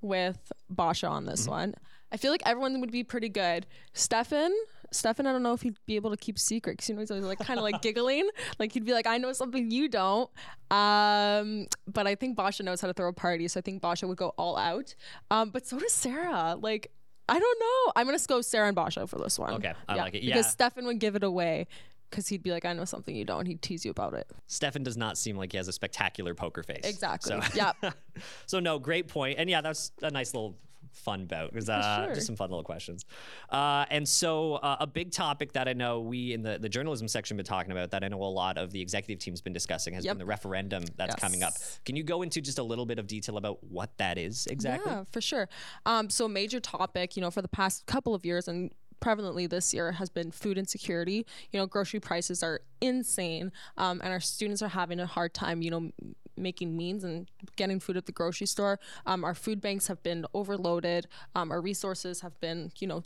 with 0.00 0.52
Basha 0.70 1.06
on 1.06 1.24
this 1.24 1.46
one. 1.46 1.74
I 2.10 2.16
feel 2.16 2.30
like 2.30 2.42
everyone 2.46 2.80
would 2.80 2.90
be 2.92 3.04
pretty 3.04 3.28
good. 3.28 3.66
Stefan, 3.92 4.52
Stefan, 4.90 5.26
I 5.26 5.32
don't 5.32 5.42
know 5.42 5.52
if 5.52 5.62
he'd 5.62 5.76
be 5.86 5.96
able 5.96 6.10
to 6.10 6.16
keep 6.16 6.38
secrets. 6.38 6.88
You 6.88 6.94
know, 6.94 7.00
he's 7.00 7.10
always 7.10 7.26
like 7.26 7.38
kind 7.38 7.58
of 7.58 7.64
like 7.64 7.82
giggling, 7.82 8.28
like 8.58 8.72
he'd 8.72 8.84
be 8.84 8.92
like, 8.92 9.06
"I 9.06 9.18
know 9.18 9.32
something 9.32 9.70
you 9.70 9.88
don't." 9.88 10.30
Um, 10.70 11.66
but 11.86 12.06
I 12.06 12.14
think 12.14 12.36
Basha 12.36 12.62
knows 12.62 12.80
how 12.80 12.88
to 12.88 12.94
throw 12.94 13.08
a 13.08 13.12
party, 13.12 13.46
so 13.48 13.58
I 13.58 13.60
think 13.60 13.82
Basha 13.82 14.06
would 14.06 14.16
go 14.16 14.32
all 14.38 14.56
out. 14.56 14.94
Um, 15.30 15.50
but 15.50 15.66
so 15.66 15.78
does 15.78 15.92
Sarah. 15.92 16.56
Like. 16.58 16.90
I 17.30 17.38
don't 17.38 17.60
know. 17.60 17.92
I'm 17.94 18.06
gonna 18.06 18.18
go 18.26 18.40
Sarah 18.40 18.68
and 18.68 18.74
Basha 18.74 19.06
for 19.06 19.18
this 19.18 19.38
one. 19.38 19.52
Okay, 19.52 19.74
I 19.86 19.96
like 19.96 20.14
it. 20.14 20.22
Yeah, 20.22 20.36
because 20.36 20.50
Stefan 20.50 20.86
would 20.86 20.98
give 20.98 21.14
it 21.14 21.22
away 21.22 21.66
because 22.10 22.28
he'd 22.28 22.42
be 22.42 22.50
like, 22.50 22.64
I 22.64 22.72
know 22.72 22.84
something 22.84 23.14
you 23.14 23.24
don't. 23.24 23.40
And 23.40 23.48
he'd 23.48 23.62
tease 23.62 23.84
you 23.84 23.90
about 23.90 24.14
it. 24.14 24.30
Stefan 24.46 24.82
does 24.82 24.96
not 24.96 25.18
seem 25.18 25.36
like 25.36 25.52
he 25.52 25.58
has 25.58 25.68
a 25.68 25.72
spectacular 25.72 26.34
poker 26.34 26.62
face. 26.62 26.84
Exactly. 26.84 27.40
So, 27.40 27.40
Yep. 27.54 27.94
so 28.46 28.60
no, 28.60 28.78
great 28.78 29.08
point. 29.08 29.38
And 29.38 29.48
yeah, 29.48 29.60
that's 29.60 29.92
a 30.02 30.10
nice 30.10 30.34
little 30.34 30.56
fun 30.92 31.26
bout. 31.26 31.48
It 31.48 31.54
was 31.54 31.68
uh, 31.68 32.06
sure. 32.06 32.14
just 32.14 32.26
some 32.26 32.36
fun 32.36 32.50
little 32.50 32.64
questions. 32.64 33.04
Uh, 33.50 33.84
and 33.90 34.08
so 34.08 34.54
uh, 34.54 34.78
a 34.80 34.86
big 34.86 35.12
topic 35.12 35.52
that 35.52 35.68
I 35.68 35.72
know 35.72 36.00
we 36.00 36.32
in 36.32 36.42
the, 36.42 36.58
the 36.58 36.68
journalism 36.68 37.08
section 37.08 37.36
been 37.36 37.46
talking 37.46 37.72
about 37.72 37.90
that 37.92 38.02
I 38.02 38.08
know 38.08 38.20
a 38.20 38.24
lot 38.24 38.58
of 38.58 38.72
the 38.72 38.80
executive 38.80 39.22
team's 39.22 39.40
been 39.40 39.52
discussing 39.52 39.94
has 39.94 40.04
Yep. 40.04 40.14
been 40.14 40.18
the 40.18 40.26
referendum 40.26 40.84
that's 40.96 41.14
coming 41.16 41.42
up. 41.42 41.52
Can 41.84 41.94
you 41.96 42.02
go 42.02 42.22
into 42.22 42.40
just 42.40 42.58
a 42.58 42.62
little 42.62 42.86
bit 42.86 42.98
of 42.98 43.06
detail 43.06 43.36
about 43.36 43.62
what 43.64 43.96
that 43.98 44.18
is 44.18 44.46
exactly? 44.46 44.90
Yeah, 44.90 45.04
for 45.12 45.20
sure. 45.20 45.48
Um, 45.86 46.10
so 46.10 46.24
a 46.24 46.28
major 46.28 46.60
topic, 46.60 47.16
you 47.16 47.20
know, 47.22 47.30
for 47.30 47.42
the 47.42 47.48
past 47.48 47.86
couple 47.86 48.14
of 48.14 48.24
years 48.24 48.48
and 48.48 48.72
prevalently 49.00 49.48
this 49.48 49.72
year 49.72 49.92
has 49.92 50.08
been 50.08 50.30
food 50.30 50.58
insecurity. 50.58 51.26
You 51.52 51.60
know, 51.60 51.66
grocery 51.66 52.00
prices 52.00 52.42
are 52.42 52.60
insane, 52.80 53.52
um, 53.76 54.00
and 54.02 54.12
our 54.12 54.20
students 54.20 54.62
are 54.62 54.68
having 54.68 55.00
a 55.00 55.06
hard 55.06 55.34
time, 55.34 55.62
you 55.62 55.70
know, 55.70 55.90
making 56.36 56.76
means 56.76 57.04
and 57.04 57.28
getting 57.56 57.80
food 57.80 57.96
at 57.96 58.06
the 58.06 58.12
grocery 58.12 58.46
store. 58.46 58.78
Um, 59.06 59.24
our 59.24 59.34
food 59.34 59.60
banks 59.60 59.88
have 59.88 60.02
been 60.02 60.24
overloaded. 60.34 61.08
Um, 61.34 61.50
our 61.50 61.60
resources 61.60 62.20
have 62.20 62.38
been, 62.40 62.72
you 62.78 62.86
know, 62.86 63.02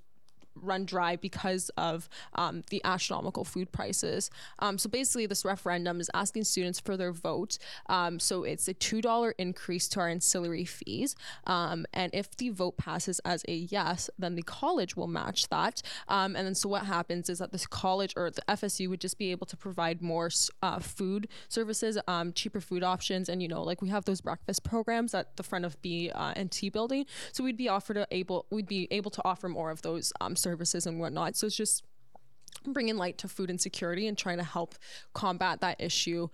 run 0.54 0.84
dry 0.84 1.16
because 1.16 1.70
of 1.76 2.08
um, 2.34 2.62
the 2.70 2.80
astronomical 2.84 3.44
food 3.44 3.72
prices. 3.72 4.30
Um, 4.58 4.78
so 4.78 4.88
basically, 4.88 5.26
this 5.26 5.44
referendum 5.44 6.00
is 6.00 6.10
asking 6.14 6.44
students 6.44 6.80
for 6.80 6.96
their 6.96 7.12
vote. 7.12 7.58
Um, 7.88 8.18
so 8.18 8.44
it's 8.44 8.68
a 8.68 8.74
$2 8.74 9.32
increase 9.38 9.88
to 9.88 10.00
our 10.00 10.08
ancillary 10.08 10.64
fees. 10.64 11.16
Um, 11.46 11.86
and 11.92 12.14
if 12.14 12.36
the 12.36 12.50
vote 12.50 12.76
passes 12.76 13.20
as 13.20 13.44
a 13.48 13.54
yes, 13.54 14.10
then 14.18 14.34
the 14.34 14.42
college 14.42 14.96
will 14.96 15.06
match 15.06 15.48
that. 15.48 15.82
Um, 16.08 16.36
and 16.36 16.46
then 16.46 16.54
so 16.54 16.68
what 16.68 16.86
happens 16.86 17.28
is 17.28 17.38
that 17.38 17.52
this 17.52 17.66
college 17.66 18.14
or 18.16 18.30
the 18.30 18.42
FSU 18.48 18.88
would 18.88 19.00
just 19.00 19.18
be 19.18 19.30
able 19.30 19.46
to 19.46 19.56
provide 19.56 20.02
more 20.02 20.30
uh, 20.62 20.78
food 20.78 21.28
services, 21.48 21.98
um, 22.08 22.32
cheaper 22.32 22.60
food 22.60 22.82
options. 22.82 23.28
And, 23.28 23.42
you 23.42 23.48
know, 23.48 23.62
like 23.62 23.82
we 23.82 23.88
have 23.88 24.04
those 24.04 24.20
breakfast 24.20 24.64
programs 24.64 25.14
at 25.14 25.36
the 25.36 25.42
front 25.42 25.64
of 25.64 25.80
B 25.82 26.10
uh, 26.10 26.32
and 26.36 26.50
T 26.50 26.68
building. 26.68 27.06
So 27.32 27.44
we'd 27.44 27.56
be 27.56 27.68
offered 27.68 28.06
able, 28.10 28.46
we'd 28.50 28.68
be 28.68 28.88
able 28.90 29.10
to 29.10 29.22
offer 29.24 29.48
more 29.48 29.70
of 29.70 29.82
those 29.82 30.12
services 30.42 30.87
and 30.87 30.98
whatnot. 31.00 31.37
So 31.37 31.46
it's 31.46 31.57
just 31.57 31.85
bringing 32.66 32.96
light 32.96 33.18
to 33.18 33.28
food 33.28 33.48
insecurity 33.50 34.07
and 34.09 34.18
trying 34.18 34.38
to 34.38 34.44
help 34.44 34.74
combat 35.14 35.61
that 35.61 35.81
issue. 35.81 36.28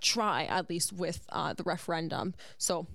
Try 0.00 0.44
at 0.44 0.68
least 0.70 0.92
with 0.92 1.24
uh, 1.30 1.54
the 1.54 1.62
referendum. 1.64 2.34
So 2.58 2.86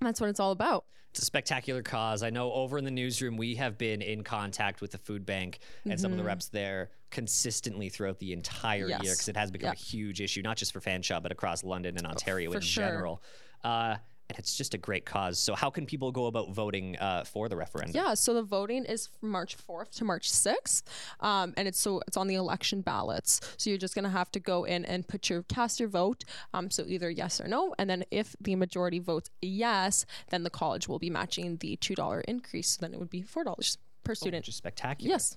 that's 0.00 0.20
what 0.20 0.28
it's 0.30 0.40
all 0.40 0.50
about. 0.52 0.84
It's 1.10 1.20
a 1.20 1.24
spectacular 1.26 1.82
cause. 1.82 2.22
I 2.22 2.30
know 2.30 2.50
over 2.52 2.78
in 2.78 2.84
the 2.84 2.90
newsroom, 2.90 3.36
we 3.36 3.54
have 3.56 3.76
been 3.76 4.00
in 4.00 4.24
contact 4.24 4.80
with 4.80 4.92
the 4.92 4.98
food 4.98 5.26
bank 5.26 5.58
and 5.84 6.00
some 6.00 6.10
of 6.10 6.16
the 6.16 6.24
reps 6.24 6.48
there 6.48 6.88
consistently 7.10 7.90
throughout 7.90 8.18
the 8.18 8.32
entire 8.32 8.88
year 8.88 8.96
Mm-hmm. 8.96 9.02
Because 9.02 9.28
it 9.28 9.36
has 9.36 9.50
become 9.50 9.66
Yeah. 9.66 9.72
a 9.72 9.76
huge 9.76 10.20
issue, 10.22 10.40
not 10.40 10.56
just 10.56 10.72
for 10.72 10.80
Fanshawe, 10.80 11.22
but 11.22 11.30
across 11.30 11.64
London 11.64 11.98
and 11.98 12.06
Ontario 12.06 12.50
for 12.50 12.56
in 12.56 12.62
sure. 12.62 12.84
general. 12.84 13.22
Uh, 13.62 13.96
and 14.28 14.38
it's 14.38 14.56
just 14.56 14.74
a 14.74 14.78
great 14.78 15.04
cause. 15.04 15.38
So, 15.38 15.54
how 15.54 15.70
can 15.70 15.86
people 15.86 16.10
go 16.12 16.26
about 16.26 16.50
voting 16.50 16.96
uh, 16.98 17.24
for 17.24 17.48
the 17.48 17.56
referendum? 17.56 17.94
Yeah, 17.94 18.14
so 18.14 18.34
the 18.34 18.42
voting 18.42 18.84
is 18.84 19.08
from 19.08 19.30
March 19.30 19.56
4th 19.56 19.90
to 19.96 20.04
March 20.04 20.30
6th. 20.30 20.82
Um, 21.20 21.54
and 21.56 21.68
it's 21.68 21.78
so 21.78 22.00
it's 22.06 22.16
on 22.16 22.28
the 22.28 22.34
election 22.36 22.80
ballots. 22.80 23.40
So 23.56 23.70
you're 23.70 23.78
just 23.78 23.94
gonna 23.94 24.10
have 24.10 24.30
to 24.32 24.40
go 24.40 24.64
in 24.64 24.84
and 24.84 25.06
put 25.06 25.28
your 25.28 25.42
cast 25.44 25.80
your 25.80 25.88
vote. 25.88 26.24
Um, 26.54 26.70
so 26.70 26.84
either 26.86 27.10
yes 27.10 27.40
or 27.40 27.48
no. 27.48 27.74
And 27.78 27.88
then 27.90 28.04
if 28.10 28.34
the 28.40 28.56
majority 28.56 28.98
votes 28.98 29.30
yes, 29.40 30.06
then 30.30 30.42
the 30.42 30.50
college 30.50 30.88
will 30.88 30.98
be 30.98 31.10
matching 31.10 31.56
the 31.58 31.76
two 31.76 31.94
dollar 31.94 32.20
increase. 32.22 32.68
So 32.68 32.78
then 32.80 32.94
it 32.94 32.98
would 33.00 33.10
be 33.10 33.22
four 33.22 33.44
dollars 33.44 33.78
per 34.04 34.14
student. 34.14 34.42
Which 34.42 34.48
is 34.48 34.56
spectacular. 34.56 35.10
yes. 35.10 35.36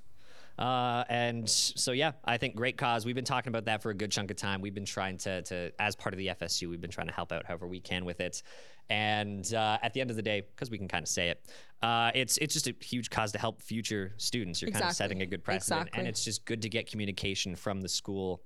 Uh, 0.57 1.03
and 1.09 1.49
so, 1.49 1.91
yeah, 1.91 2.13
I 2.23 2.37
think 2.37 2.55
great 2.55 2.77
cause. 2.77 3.05
We've 3.05 3.15
been 3.15 3.25
talking 3.25 3.49
about 3.49 3.65
that 3.65 3.81
for 3.81 3.89
a 3.89 3.93
good 3.93 4.11
chunk 4.11 4.31
of 4.31 4.37
time. 4.37 4.61
We've 4.61 4.73
been 4.73 4.85
trying 4.85 5.17
to, 5.19 5.41
to 5.43 5.71
as 5.79 5.95
part 5.95 6.13
of 6.13 6.17
the 6.17 6.27
FSU, 6.27 6.69
we've 6.69 6.79
been 6.81 6.91
trying 6.91 7.07
to 7.07 7.13
help 7.13 7.31
out 7.31 7.45
however 7.45 7.67
we 7.67 7.79
can 7.79 8.05
with 8.05 8.21
it. 8.21 8.41
And 8.89 9.51
uh, 9.53 9.79
at 9.81 9.93
the 9.93 10.01
end 10.01 10.11
of 10.11 10.15
the 10.15 10.21
day, 10.21 10.41
because 10.41 10.69
we 10.69 10.77
can 10.77 10.87
kind 10.87 11.03
of 11.03 11.09
say 11.09 11.29
it, 11.29 11.43
uh, 11.81 12.11
it's 12.13 12.37
it's 12.37 12.53
just 12.53 12.67
a 12.67 12.75
huge 12.81 13.09
cause 13.09 13.31
to 13.31 13.39
help 13.39 13.61
future 13.61 14.13
students. 14.17 14.61
You're 14.61 14.71
kind 14.71 14.85
of 14.85 14.91
setting 14.93 15.21
a 15.21 15.25
good 15.25 15.43
precedent, 15.43 15.89
and 15.93 16.07
it's 16.07 16.23
just 16.23 16.45
good 16.45 16.61
to 16.61 16.69
get 16.69 16.89
communication 16.89 17.55
from 17.55 17.81
the 17.81 17.89
school 17.89 18.41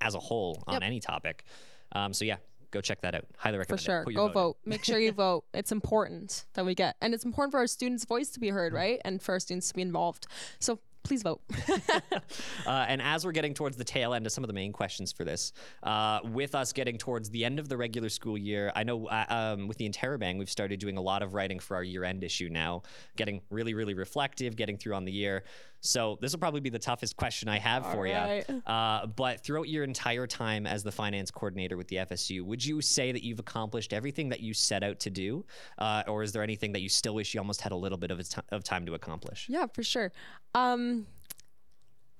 as 0.00 0.14
a 0.16 0.18
whole 0.20 0.62
on 0.66 0.74
Yep. 0.74 0.82
any 0.82 1.00
topic. 1.00 1.44
Um, 1.92 2.12
so 2.12 2.24
yeah, 2.24 2.36
go 2.72 2.80
check 2.80 3.00
that 3.02 3.14
out. 3.14 3.24
Highly 3.36 3.56
For 3.56 3.60
recommend. 3.60 3.80
it. 3.80 3.84
sure. 3.84 4.04
Go 4.04 4.26
vote 4.26 4.32
vote. 4.34 4.56
Make 4.64 4.84
sure 4.84 4.98
you 4.98 5.12
vote. 5.26 5.44
It's 5.54 5.70
important 5.72 6.44
that 6.54 6.64
we 6.66 6.74
get. 6.74 6.96
And 7.00 7.14
it's 7.14 7.24
important 7.24 7.52
for 7.52 7.58
our 7.58 7.66
students' 7.68 8.04
voice 8.04 8.30
to 8.30 8.40
be 8.40 8.48
heard, 8.48 8.72
right? 8.72 9.00
And 9.04 9.22
for 9.22 9.32
our 9.32 9.40
students 9.40 9.68
to 9.68 9.74
be 9.74 9.82
involved. 9.82 10.26
So 10.60 10.80
please 11.02 11.22
vote. 11.22 11.40
Uh, 12.66 12.84
and 12.88 13.00
as 13.00 13.24
we're 13.24 13.32
getting 13.32 13.54
towards 13.54 13.76
the 13.76 13.84
tail 13.84 14.12
end 14.12 14.26
of 14.26 14.32
some 14.32 14.44
of 14.44 14.48
the 14.48 14.54
main 14.54 14.72
questions 14.72 15.10
for 15.10 15.24
this, 15.24 15.52
uh, 15.84 16.20
with 16.24 16.54
us 16.54 16.72
getting 16.72 16.98
towards 16.98 17.30
the 17.30 17.44
end 17.44 17.58
of 17.58 17.68
the 17.68 17.76
regular 17.76 18.10
school 18.10 18.36
year, 18.36 18.70
I 18.76 18.82
know 18.82 19.06
uh, 19.06 19.24
um, 19.28 19.68
with 19.68 19.78
the 19.78 19.88
Interrobang, 19.88 20.38
we've 20.38 20.50
started 20.50 20.78
doing 20.78 20.98
a 20.98 21.00
lot 21.00 21.22
of 21.22 21.32
writing 21.32 21.60
for 21.60 21.76
our 21.76 21.82
year 21.82 22.04
end 22.04 22.24
issue 22.24 22.50
now, 22.50 22.82
getting 23.16 23.40
really, 23.48 23.72
really 23.72 23.94
reflective, 23.94 24.54
getting 24.56 24.76
through 24.76 24.94
on 24.94 25.06
the 25.06 25.12
year. 25.12 25.44
So 25.80 26.18
this 26.20 26.32
will 26.32 26.40
probably 26.40 26.60
be 26.60 26.70
the 26.70 26.78
toughest 26.78 27.16
question 27.16 27.48
I 27.48 27.58
have 27.58 27.86
for 27.92 28.02
right. 28.02 28.44
you. 28.48 28.62
Uh, 28.66 29.06
but 29.06 29.44
throughout 29.44 29.68
your 29.68 29.84
entire 29.84 30.26
time 30.26 30.66
as 30.66 30.82
the 30.82 30.92
finance 30.92 31.30
coordinator 31.30 31.76
with 31.76 31.88
the 31.88 31.96
FSU, 31.96 32.42
would 32.42 32.64
you 32.64 32.80
say 32.80 33.12
that 33.12 33.22
you've 33.22 33.38
accomplished 33.38 33.92
everything 33.92 34.28
that 34.30 34.40
you 34.40 34.54
set 34.54 34.82
out 34.82 34.98
to 35.00 35.10
do, 35.10 35.44
uh, 35.78 36.02
or 36.08 36.22
is 36.22 36.32
there 36.32 36.42
anything 36.42 36.72
that 36.72 36.80
you 36.80 36.88
still 36.88 37.14
wish 37.14 37.34
you 37.34 37.40
almost 37.40 37.60
had 37.60 37.72
a 37.72 37.76
little 37.76 37.98
bit 37.98 38.10
of, 38.10 38.20
a 38.20 38.24
of 38.54 38.64
time 38.64 38.86
to 38.86 38.94
accomplish? 38.94 39.46
Yeah, 39.48 39.66
for 39.72 39.82
sure. 39.82 40.12
Um, 40.54 41.06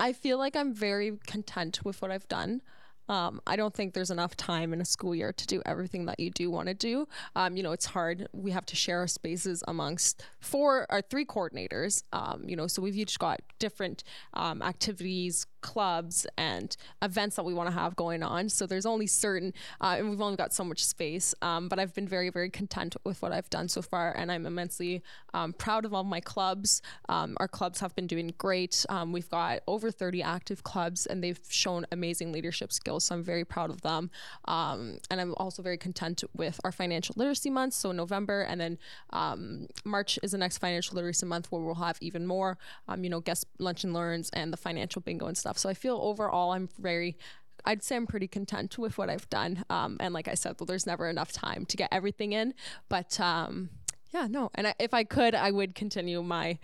I 0.00 0.12
feel 0.12 0.38
like 0.38 0.54
I'm 0.54 0.72
very 0.72 1.18
content 1.26 1.84
with 1.84 2.00
what 2.00 2.10
I've 2.10 2.28
done. 2.28 2.62
Um, 3.08 3.40
I 3.46 3.56
don't 3.56 3.74
think 3.74 3.94
there's 3.94 4.10
enough 4.10 4.36
time 4.36 4.72
in 4.72 4.80
a 4.80 4.84
school 4.84 5.14
year 5.14 5.32
to 5.32 5.46
do 5.46 5.62
everything 5.64 6.06
that 6.06 6.20
you 6.20 6.30
do 6.30 6.50
want 6.50 6.68
to 6.68 6.74
do. 6.74 7.08
Um, 7.34 7.56
you 7.56 7.62
know, 7.62 7.72
it's 7.72 7.86
hard. 7.86 8.28
We 8.32 8.50
have 8.50 8.66
to 8.66 8.76
share 8.76 8.98
our 9.00 9.06
spaces 9.06 9.62
amongst 9.66 10.22
four 10.40 10.86
or 10.90 11.02
three 11.02 11.24
coordinators. 11.24 12.02
Um, 12.12 12.44
you 12.46 12.56
know, 12.56 12.66
so 12.66 12.82
we've 12.82 12.96
each 12.96 13.18
got 13.18 13.40
different 13.58 14.04
um, 14.34 14.62
activities, 14.62 15.46
clubs, 15.60 16.26
and 16.36 16.76
events 17.02 17.36
that 17.36 17.44
we 17.44 17.54
want 17.54 17.68
to 17.68 17.74
have 17.74 17.96
going 17.96 18.22
on. 18.22 18.48
So 18.48 18.66
there's 18.66 18.86
only 18.86 19.06
certain, 19.06 19.52
uh, 19.80 19.96
and 19.98 20.10
we've 20.10 20.20
only 20.20 20.36
got 20.36 20.52
so 20.52 20.64
much 20.64 20.84
space. 20.84 21.34
Um, 21.42 21.68
but 21.68 21.78
I've 21.78 21.94
been 21.94 22.08
very, 22.08 22.30
very 22.30 22.50
content 22.50 22.96
with 23.04 23.22
what 23.22 23.32
I've 23.32 23.50
done 23.50 23.68
so 23.68 23.82
far, 23.82 24.12
and 24.12 24.30
I'm 24.30 24.46
immensely 24.46 25.02
um, 25.34 25.52
proud 25.52 25.84
of 25.84 25.94
all 25.94 26.04
my 26.04 26.20
clubs. 26.20 26.82
Um, 27.08 27.36
our 27.38 27.48
clubs 27.48 27.80
have 27.80 27.94
been 27.94 28.06
doing 28.06 28.34
great. 28.38 28.84
Um, 28.88 29.12
we've 29.12 29.30
got 29.30 29.60
over 29.66 29.90
30 29.90 30.22
active 30.22 30.62
clubs, 30.62 31.06
and 31.06 31.22
they've 31.22 31.40
shown 31.48 31.86
amazing 31.92 32.32
leadership 32.32 32.72
skills. 32.72 33.04
So 33.04 33.14
I'm 33.14 33.22
very 33.22 33.44
proud 33.44 33.70
of 33.70 33.82
them. 33.82 34.10
Um, 34.46 34.98
and 35.10 35.20
I'm 35.20 35.34
also 35.36 35.62
very 35.62 35.78
content 35.78 36.24
with 36.36 36.60
our 36.64 36.72
financial 36.72 37.14
literacy 37.16 37.50
months. 37.50 37.76
So 37.76 37.92
November, 37.92 38.42
and 38.42 38.60
then 38.60 38.78
um, 39.10 39.68
March 39.84 40.18
is 40.22 40.32
the 40.32 40.38
next 40.38 40.58
financial 40.58 40.96
literacy 40.96 41.26
month 41.26 41.50
where 41.50 41.62
we'll 41.62 41.74
have 41.76 41.98
even 42.00 42.26
more, 42.26 42.58
you 42.98 43.10
know, 43.10 43.20
guest 43.20 43.46
lunch 43.58 43.84
and 43.84 43.92
learns 43.92 44.30
and 44.30 44.52
the 44.52 44.56
financial 44.56 45.00
bingo 45.00 45.26
and 45.26 45.36
stuff. 45.36 45.47
So 45.56 45.68
I 45.68 45.74
feel 45.74 45.98
overall 46.02 46.50
I'm 46.52 46.68
very 46.78 47.16
I'd 47.64 47.82
say 47.82 47.96
I'm 47.96 48.06
pretty 48.06 48.28
content 48.28 48.78
with 48.78 48.98
what 48.98 49.10
I've 49.10 49.28
done. 49.30 49.64
Um, 49.68 49.96
and 50.00 50.14
like 50.14 50.28
I 50.28 50.34
said, 50.34 50.56
well, 50.58 50.66
there's 50.66 50.86
never 50.86 51.08
enough 51.08 51.32
time 51.32 51.66
to 51.66 51.76
get 51.76 51.88
everything 51.92 52.32
in. 52.32 52.54
But 52.88 53.18
um, 53.20 53.70
yeah, 54.12 54.26
no. 54.28 54.50
And 54.54 54.68
I, 54.68 54.74
if 54.78 54.94
I 54.94 55.04
could, 55.04 55.34
I 55.34 55.50
would 55.50 55.74
continue 55.74 56.22
my 56.22 56.58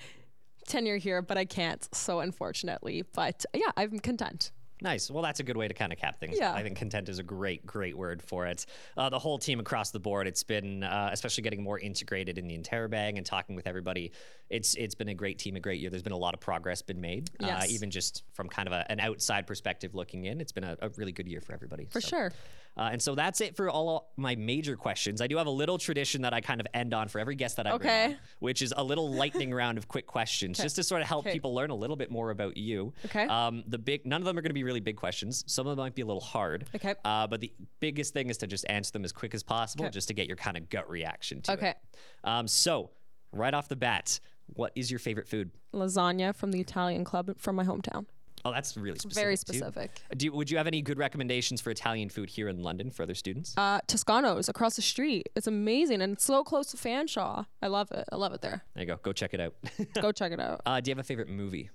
tenure 0.67 0.97
here, 0.97 1.21
but 1.21 1.37
I 1.37 1.45
can't. 1.45 1.87
So 1.95 2.21
unfortunately, 2.21 3.05
but 3.13 3.45
yeah, 3.55 3.71
I'm 3.77 3.99
content. 3.99 4.51
Nice. 4.85 5.11
Well, 5.11 5.23
that's 5.23 5.41
a 5.41 5.43
good 5.43 5.57
way 5.57 5.67
to 5.67 5.73
kind 5.75 5.93
of 5.95 5.99
cap 5.99 6.21
things. 6.21 6.37
Yeah. 6.39 6.53
I 6.53 6.63
think 6.63 6.77
content 6.77 7.09
is 7.09 7.19
a 7.19 7.23
great, 7.23 7.65
great 7.65 7.97
word 7.97 8.23
for 8.23 8.47
it. 8.47 8.67
Uh, 8.99 9.09
the 9.09 9.19
whole 9.19 9.39
team 9.39 9.59
across 9.59 9.91
the 9.91 9.99
board, 9.99 10.27
it's 10.27 10.43
been, 10.43 10.83
uh, 10.85 11.09
especially 11.11 11.43
getting 11.43 11.63
more 11.63 11.79
integrated 11.79 12.37
in 12.37 12.47
the 12.47 12.57
Interrobang 12.57 13.17
and 13.17 13.25
talking 13.25 13.57
with 13.57 13.67
everybody. 13.67 14.13
It's 14.51 14.75
it's 14.75 14.95
been 14.95 15.09
a 15.09 15.15
great 15.15 15.39
team, 15.39 15.57
a 15.57 15.61
great 15.61 15.81
year. 15.81 15.89
There's 15.89 16.03
been 16.03 16.13
a 16.13 16.19
lot 16.19 16.35
of 16.35 16.41
progress 16.41 16.83
been 16.83 17.01
made. 17.01 17.31
Uh, 17.43 17.47
Yes. 17.47 17.71
even 17.71 17.91
just 17.91 18.25
from 18.35 18.49
kind 18.49 18.69
of 18.69 18.75
a, 18.75 18.85
an 18.93 19.01
outside 19.01 19.47
perspective 19.47 19.95
looking 19.95 20.27
in, 20.27 20.39
it's 20.41 20.53
been 20.53 20.65
a, 20.65 20.77
a 20.83 20.91
really 20.97 21.13
good 21.13 21.27
year 21.27 21.41
for 21.41 21.55
everybody. 21.55 21.87
For 21.91 22.03
sure. 22.03 22.31
Uh, 22.77 22.89
and 22.93 23.01
so 23.01 23.15
that's 23.15 23.41
it 23.41 23.55
for 23.57 23.71
all 23.71 24.13
my 24.17 24.35
major 24.35 24.77
questions. 24.77 25.21
I 25.21 25.27
do 25.29 25.37
have 25.37 25.47
a 25.47 25.51
little 25.51 25.79
tradition 25.79 26.23
that 26.23 26.35
I 26.35 26.41
kind 26.41 26.61
of 26.61 26.67
end 26.75 26.93
on 26.93 27.07
for 27.09 27.21
every 27.21 27.37
guest 27.37 27.57
that 27.59 27.67
I 27.67 27.71
bring 27.77 27.81
Okay. 27.91 28.05
on, 28.07 28.17
which 28.41 28.63
is 28.63 28.75
a 28.77 28.83
little 28.83 29.09
lightning 29.13 29.55
round 29.55 29.79
of 29.79 29.87
quick 29.87 30.07
questions, 30.07 30.59
just 30.59 30.75
to 30.77 30.83
sort 30.83 31.01
of 31.01 31.07
help 31.07 31.25
Okay. 31.25 31.33
people 31.35 31.55
learn 31.55 31.71
a 31.71 31.75
little 31.75 31.95
bit 31.97 32.11
more 32.11 32.31
about 32.31 32.57
you. 32.57 32.93
Okay. 33.05 33.25
Um, 33.27 33.63
the 33.69 33.79
big, 33.79 34.05
none 34.07 34.21
of 34.21 34.25
them 34.27 34.37
are 34.37 34.43
going 34.43 34.51
to 34.51 34.55
be 34.55 34.65
really 34.65 34.81
big 34.81 34.97
questions. 34.97 35.45
Some 35.47 35.67
of 35.69 35.77
them 35.77 35.85
might 35.85 35.95
be 35.95 36.03
a 36.03 36.07
little 36.07 36.21
hard. 36.21 36.67
Okay. 36.75 36.95
Uh, 37.05 37.27
but 37.29 37.41
the 37.41 37.53
biggest 37.79 38.13
thing 38.13 38.29
is 38.29 38.39
to 38.39 38.47
just 38.49 38.65
answer 38.69 38.91
them 38.91 39.05
as 39.05 39.13
quick 39.13 39.35
as 39.35 39.43
possible, 39.45 39.85
Okay. 39.85 39.93
just 39.93 40.09
to 40.09 40.15
get 40.15 40.27
your 40.27 40.37
kind 40.37 40.57
of 40.57 40.69
gut 40.69 40.89
reaction 40.91 41.43
to 41.43 41.53
Okay. 41.53 41.71
it. 41.71 41.77
Um, 42.25 42.49
so 42.49 42.91
right 43.31 43.55
off 43.55 43.69
the 43.69 43.77
bat, 43.77 44.19
what 44.47 44.73
is 44.75 44.91
your 44.91 44.99
favorite 44.99 45.29
food? 45.29 45.51
Lasagna 45.73 46.35
from 46.35 46.51
the 46.51 46.61
Italian 46.61 47.05
club 47.05 47.35
from 47.39 47.55
my 47.57 47.65
hometown. 47.65 48.07
Oh, 48.45 48.53
that's 48.53 48.77
really 48.77 48.99
specific. 48.99 49.23
Very 49.23 49.37
specific. 49.37 50.03
Do 50.17 50.27
you, 50.27 50.33
would 50.33 50.51
you 50.51 50.59
have 50.59 50.67
any 50.67 50.83
good 50.83 50.99
recommendations 50.99 51.61
for 51.61 51.71
Italian 51.71 52.09
food 52.11 52.29
here 52.29 52.49
in 52.49 52.63
London 52.63 52.91
for 52.91 53.03
other 53.03 53.15
students? 53.15 53.55
Uh, 53.57 53.81
Toscano's 53.87 54.49
across 54.49 54.77
the 54.77 54.83
street. 54.83 55.29
It's 55.35 55.47
amazing 55.47 56.03
and 56.03 56.13
it's 56.15 56.25
so 56.25 56.45
close 56.45 56.67
to 56.73 56.77
Fanshawe. 56.77 57.47
I 57.63 57.67
love 57.69 57.91
it. 57.93 58.05
I 58.13 58.17
love 58.17 58.33
it 58.35 58.43
there. 58.43 58.63
there 58.75 58.83
you 58.83 58.87
go. 58.87 58.97
Go 59.03 59.13
check 59.13 59.33
it 59.35 59.41
out. 59.41 59.55
Go 60.01 60.13
check 60.21 60.33
it 60.33 60.41
out. 60.41 60.61
uh, 60.67 60.81
do 60.81 60.91
you 60.91 60.93
have 60.95 60.99
a 61.01 61.07
favorite 61.07 61.29
movie? 61.29 61.71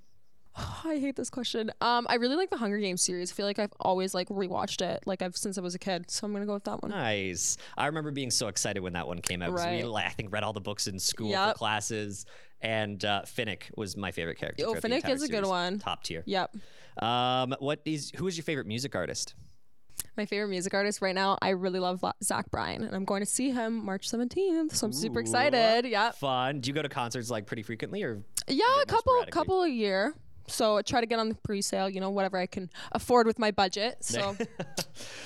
I 0.86 0.98
hate 1.00 1.15
this 1.15 1.30
question. 1.30 1.72
Um, 1.82 2.06
I 2.10 2.15
really 2.15 2.36
like 2.36 2.50
the 2.50 2.58
Hunger 2.58 2.78
Games 2.80 3.02
series. 3.02 3.32
I 3.32 3.36
feel 3.36 3.45
like 3.45 3.60
I've 3.60 3.74
always 3.80 4.13
like 4.13 4.28
rewatched 4.30 4.82
it, 4.82 5.04
like 5.06 5.22
I've 5.22 5.36
since 5.38 5.58
I 5.58 5.62
was 5.62 5.76
a 5.76 5.80
kid. 5.80 6.10
So 6.12 6.26
I'm 6.26 6.34
gonna 6.34 6.45
go 6.45 6.54
with 6.54 6.63
that 6.65 6.82
one. 6.82 6.91
Nice. 6.91 7.58
I 7.78 7.86
remember 7.88 8.12
being 8.12 8.32
so 8.32 8.48
excited 8.48 8.82
when 8.82 8.93
that 8.93 9.08
one 9.08 9.22
came 9.22 9.41
out. 9.41 9.52
'cause 9.56 9.65
We, 9.65 9.72
Right. 9.84 9.86
like, 9.88 10.06
I 10.06 10.10
think, 10.10 10.32
read 10.32 10.43
all 10.43 10.54
the 10.54 10.62
books 10.62 10.88
in 10.88 11.00
school 11.00 11.28
for 11.30 11.32
Yep. 11.48 11.56
classes, 11.56 12.26
and 12.62 13.04
uh, 13.06 13.22
Finnick 13.26 13.63
was 13.78 13.95
my 13.98 14.12
favorite 14.12 14.38
character. 14.38 14.63
Oh, 14.65 14.72
throughout 14.72 14.82
the 14.82 14.88
Finnick 14.89 14.95
entire 14.98 15.15
is 15.15 15.24
a 15.24 15.28
good 15.28 15.34
series. 15.36 15.48
one. 15.50 15.80
Top 15.80 16.04
tier. 16.04 16.24
Yep. 16.26 16.56
Um, 17.02 17.56
what 17.60 17.82
is 17.86 18.12
who 18.17 18.28
is 18.28 18.36
your 18.38 18.43
favorite 18.43 18.67
music 18.67 18.95
artist? 18.95 19.36
My 20.17 20.26
favorite 20.26 20.50
music 20.50 20.74
artist 20.74 21.02
right 21.02 21.15
now, 21.15 21.38
I 21.41 21.50
really 21.50 21.80
love 21.80 22.04
La- 22.04 22.12
Zach 22.24 22.52
Bryan, 22.52 22.84
and 22.84 22.93
I'm 22.93 23.06
going 23.06 23.22
to 23.22 23.26
see 23.26 23.52
him 23.52 23.86
March 23.86 24.10
17th. 24.10 24.74
So 24.76 24.86
I'm 24.86 24.91
super 24.93 25.19
excited. 25.22 25.86
Yep. 25.86 26.15
Fun. 26.15 26.60
Do 26.60 26.67
you 26.69 26.74
go 26.74 26.82
to 26.82 26.89
concerts 26.89 27.30
like 27.30 27.45
pretty 27.45 27.63
frequently, 27.63 28.04
or 28.04 28.22
Yeah, 28.48 28.63
a 28.82 28.86
couple, 28.86 29.13
sporadically. 29.13 29.32
couple 29.32 29.63
a 29.63 29.69
year. 29.69 30.13
So 30.49 30.77
I 30.77 30.81
try 30.81 30.99
to 31.01 31.07
get 31.07 31.19
on 31.19 31.29
the 31.29 31.35
pre-sale, 31.35 31.89
you 31.89 31.99
know, 32.01 32.09
whatever 32.09 32.38
I 32.38 32.45
can 32.45 32.69
afford 32.91 33.27
with 33.27 33.39
my 33.39 33.51
budget. 33.51 33.97
So 34.19 34.35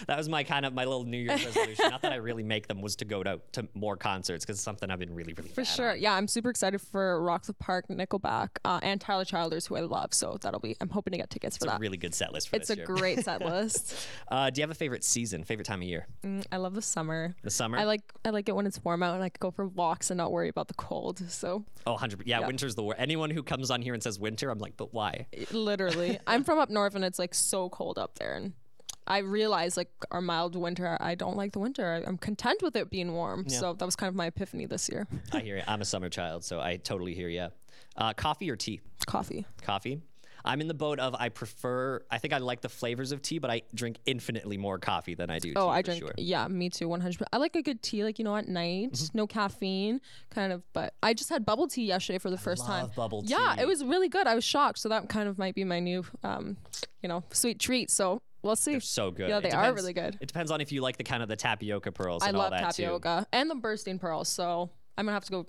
that 0.07 0.17
was 0.17 0.29
my 0.29 0.43
kind 0.43 0.65
of 0.65 0.73
my 0.73 0.83
little 0.85 1.03
New 1.05 1.17
Year's 1.17 1.45
resolution? 1.45 1.89
Not 1.89 2.01
that 2.03 2.11
I 2.11 2.17
really 2.17 2.43
make 2.43 2.67
them, 2.67 2.81
was 2.81 2.95
to 2.97 3.05
go 3.05 3.23
to 3.23 3.39
to 3.53 3.67
more 3.73 3.95
concerts 3.97 4.45
because 4.45 4.57
it's 4.57 4.63
something 4.63 4.91
I've 4.91 4.99
been 4.99 5.13
really, 5.13 5.33
really 5.33 5.49
for 5.49 5.65
sure, 5.65 5.91
on. 5.91 5.99
yeah, 5.99 6.13
I'm 6.13 6.27
super 6.27 6.49
excited 6.49 6.79
for 6.81 7.21
Rock 7.23 7.45
the 7.45 7.53
Park, 7.53 7.87
Nickelback, 7.89 8.49
uh, 8.65 8.79
and 8.83 8.99
Tyler 9.01 9.25
Childers, 9.25 9.65
who 9.67 9.75
I 9.75 9.81
love. 9.81 10.13
So 10.13 10.37
that'll 10.41 10.59
be. 10.59 10.75
I'm 10.81 10.89
hoping 10.89 11.11
to 11.13 11.17
get 11.17 11.29
tickets 11.29 11.57
for 11.57 11.65
It's 11.65 11.71
a 11.71 11.75
that. 11.75 11.79
really 11.79 11.97
good 11.97 12.13
set 12.13 12.33
list 12.33 12.49
for 12.49 12.55
it's 12.57 12.69
a 12.69 12.75
year. 12.75 12.85
great 12.85 13.19
set 13.25 13.41
list. 13.43 13.95
Uh, 14.27 14.49
do 14.49 14.59
you 14.59 14.63
have 14.63 14.71
a 14.71 14.75
favorite 14.75 15.03
season, 15.03 15.43
favorite 15.43 15.65
time 15.65 15.81
of 15.81 15.87
year? 15.87 16.07
Mm, 16.23 16.45
I 16.51 16.57
love 16.57 16.73
the 16.75 16.81
summer. 16.81 17.33
The 17.43 17.49
summer? 17.49 17.77
I 17.77 17.85
like 17.85 18.01
I 18.25 18.29
like 18.29 18.49
it 18.49 18.55
when 18.55 18.67
it's 18.67 18.83
warm 18.83 19.01
out 19.03 19.15
and 19.15 19.23
I 19.23 19.29
can 19.29 19.37
go 19.39 19.51
for 19.51 19.67
walks 19.67 20.11
and 20.11 20.17
not 20.17 20.31
worry 20.31 20.49
about 20.49 20.67
the 20.67 20.73
cold. 20.75 21.21
So 21.31 21.63
oh, 21.87 21.91
100 21.93 22.23
Yeah, 22.27 22.45
winter's 22.45 22.75
the 22.75 22.83
worst. 22.83 22.99
Anyone 22.99 23.29
who 23.29 23.43
comes 23.43 23.71
on 23.71 23.81
here 23.81 23.93
and 23.93 24.03
says 24.03 24.19
winter, 24.19 24.49
I'm 24.49 24.59
like, 24.59 24.77
but 24.77 24.93
why? 24.93 25.12
Literally, 25.51 26.19
I'm 26.27 26.43
from 26.43 26.59
up 26.59 26.69
north 26.69 26.95
and 26.95 27.03
it's 27.05 27.19
like 27.19 27.33
so 27.33 27.69
cold 27.69 27.97
up 27.97 28.17
there, 28.19 28.33
and 28.35 28.53
I 29.05 29.19
realize 29.19 29.77
like 29.77 29.89
our 30.11 30.21
mild 30.21 30.55
winter. 30.55 30.97
I 30.99 31.15
don't 31.15 31.35
like 31.35 31.51
the 31.51 31.59
winter. 31.59 31.85
I, 31.93 32.07
I'm 32.07 32.17
content 32.17 32.61
with 32.61 32.75
it 32.75 32.89
being 32.89 33.13
warm. 33.13 33.49
So 33.49 33.73
that 33.73 33.85
was 33.85 33.95
kind 33.95 34.07
of 34.09 34.15
my 34.15 34.27
epiphany 34.27 34.65
this 34.65 34.89
year. 34.89 35.07
I 35.31 35.39
hear 35.39 35.57
you. 35.57 35.63
I'm 35.67 35.81
a 35.81 35.85
summer 35.85 36.09
child, 36.09 36.43
so 36.43 36.59
I 36.59 36.77
totally 36.77 37.13
hear 37.13 37.29
you. 37.29 37.47
Uh, 37.95 38.13
coffee 38.13 38.49
or 38.49 38.55
tea? 38.55 38.81
Coffee. 39.05 39.45
Coffee. 39.61 40.01
I'm 40.45 40.59
in 40.61 40.67
the 40.67 40.73
boat 40.73 40.99
of 40.99 41.15
I 41.17 41.29
prefer. 41.29 42.01
I 42.11 42.17
think 42.17 42.33
I 42.33 42.37
like 42.39 42.61
the 42.61 42.69
flavors 42.69 43.11
of 43.11 43.21
tea, 43.21 43.39
but 43.39 43.49
I 43.49 43.61
drink 43.73 43.97
infinitely 44.05 44.57
more 44.57 44.77
coffee 44.77 45.15
than 45.15 45.29
I 45.29 45.39
do. 45.39 45.53
Oh, 45.55 45.67
tea, 45.67 45.73
I 45.73 45.81
drink. 45.81 45.99
Sure. 46.03 46.11
Yeah, 46.17 46.47
me 46.47 46.69
too. 46.69 46.87
100. 46.87 47.27
I 47.31 47.37
like 47.37 47.55
a 47.55 47.61
good 47.61 47.81
tea, 47.81 48.03
like 48.03 48.19
you 48.19 48.25
know, 48.25 48.35
at 48.35 48.47
night, 48.47 48.91
Mm-hmm. 48.93 49.17
no 49.17 49.27
caffeine, 49.27 50.01
kind 50.31 50.51
of. 50.51 50.63
But 50.73 50.93
I 51.01 51.13
just 51.13 51.29
had 51.29 51.45
bubble 51.45 51.67
tea 51.67 51.85
yesterday 51.85 52.17
for 52.19 52.29
the 52.29 52.37
first 52.37 52.65
time. 52.65 52.89
bubble 52.95 53.23
Yeah, 53.25 53.55
it 53.59 53.67
was 53.67 53.83
really 53.83 54.09
good. 54.09 54.27
I 54.27 54.35
was 54.35 54.43
shocked. 54.43 54.79
So 54.79 54.89
that 54.89 55.07
kind 55.09 55.27
of 55.29 55.37
might 55.37 55.55
be 55.55 55.63
my 55.63 55.79
new, 55.79 56.03
um, 56.23 56.57
you 57.01 57.09
know, 57.09 57.23
sweet 57.31 57.59
treat. 57.59 57.89
So 57.89 58.21
we'll 58.41 58.55
see. 58.57 58.79
So 58.79 59.11
good. 59.11 59.29
Yeah, 59.29 59.39
they 59.39 59.51
are 59.51 59.73
really 59.73 59.93
good. 59.93 60.17
It 60.19 60.27
depends 60.27 60.51
on 60.51 60.59
if 60.61 60.71
you 60.71 60.81
like 60.81 60.97
the 60.97 61.03
kind 61.03 61.23
of 61.23 61.29
the 61.29 61.35
tapioca 61.37 61.91
pearls. 61.91 62.21
I 62.23 62.27
and 62.27 62.37
all 62.37 62.43
love 62.43 62.51
that 62.51 62.75
too. 62.75 62.83
tapioca 62.83 63.27
and 63.31 63.49
the 63.49 63.55
bursting 63.55 63.97
pearls. 63.99 64.27
So 64.27 64.69
I'm 64.97 65.05
gonna 65.05 65.13
have 65.13 65.25
to 65.25 65.31
go. 65.31 65.45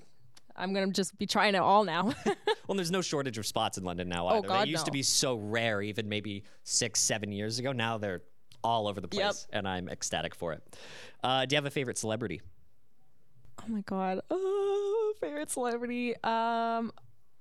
I'm 0.56 0.72
gonna 0.72 0.92
just 0.92 1.16
be 1.18 1.26
trying 1.26 1.54
it 1.54 1.58
all 1.62 1.84
now. 1.84 2.12
Well, 2.66 2.76
there's 2.76 2.90
no 2.90 3.02
shortage 3.02 3.36
of 3.36 3.44
spots 3.44 3.76
in 3.76 3.84
London 3.84 4.08
now. 4.08 4.26
Either. 4.26 4.38
Oh, 4.38 4.48
God, 4.48 4.66
they 4.66 4.70
used 4.70 4.86
to 4.86 4.90
be 4.90 5.02
so 5.02 5.36
rare, 5.36 5.82
even 5.82 6.08
maybe 6.08 6.44
six, 6.62 6.98
seven 6.98 7.30
years 7.30 7.58
ago. 7.58 7.72
Now 7.72 7.98
they're 7.98 8.22
all 8.62 8.88
over 8.88 9.02
the 9.02 9.08
place, 9.08 9.46
Yep. 9.50 9.58
and 9.58 9.68
I'm 9.68 9.90
ecstatic 9.90 10.34
for 10.34 10.54
it. 10.54 10.62
Uh, 11.22 11.44
do 11.44 11.52
you 11.54 11.58
have 11.58 11.66
a 11.66 11.70
favorite 11.70 11.98
celebrity? 11.98 12.40
oh 13.60 13.64
my 13.68 13.82
god. 13.82 14.20
Oh, 14.30 15.12
favorite 15.20 15.50
celebrity. 15.50 16.14
Um, 16.24 16.90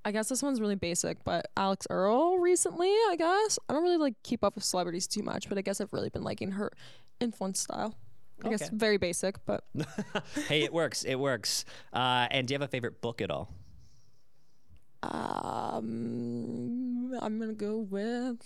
I 0.04 0.12
guess 0.12 0.28
this 0.28 0.44
one's 0.44 0.60
really 0.60 0.76
basic, 0.76 1.24
but 1.24 1.48
Alix 1.56 1.88
Earle 1.90 2.38
recently. 2.40 2.90
I 2.90 3.16
guess 3.18 3.58
I 3.70 3.74
don't 3.74 3.84
really 3.84 3.96
like 3.98 4.16
keep 4.24 4.44
up 4.44 4.56
with 4.56 4.66
celebrities 4.66 5.08
too 5.08 5.24
much, 5.24 5.48
but 5.48 5.58
I 5.58 5.62
guess 5.62 5.80
I've 5.80 5.94
really 5.94 6.10
been 6.10 6.24
liking 6.24 6.52
her 6.52 6.70
influence 7.22 7.62
style. 7.62 7.96
I 8.44 8.50
guess 8.50 8.70
very 8.70 8.98
basic, 8.98 9.44
but 9.46 9.64
hey, 10.48 10.64
it 10.64 10.74
works. 10.74 11.04
It 11.04 11.16
works. 11.16 11.66
Uh, 11.94 12.28
and 12.32 12.48
do 12.48 12.54
you 12.54 12.56
have 12.56 12.68
a 12.68 12.72
favorite 12.72 13.02
book 13.02 13.22
at 13.22 13.30
all? 13.32 13.54
um, 15.04 17.14
I'm 17.22 17.40
gonna 17.40 17.54
go 17.54 17.78
with. 17.80 18.38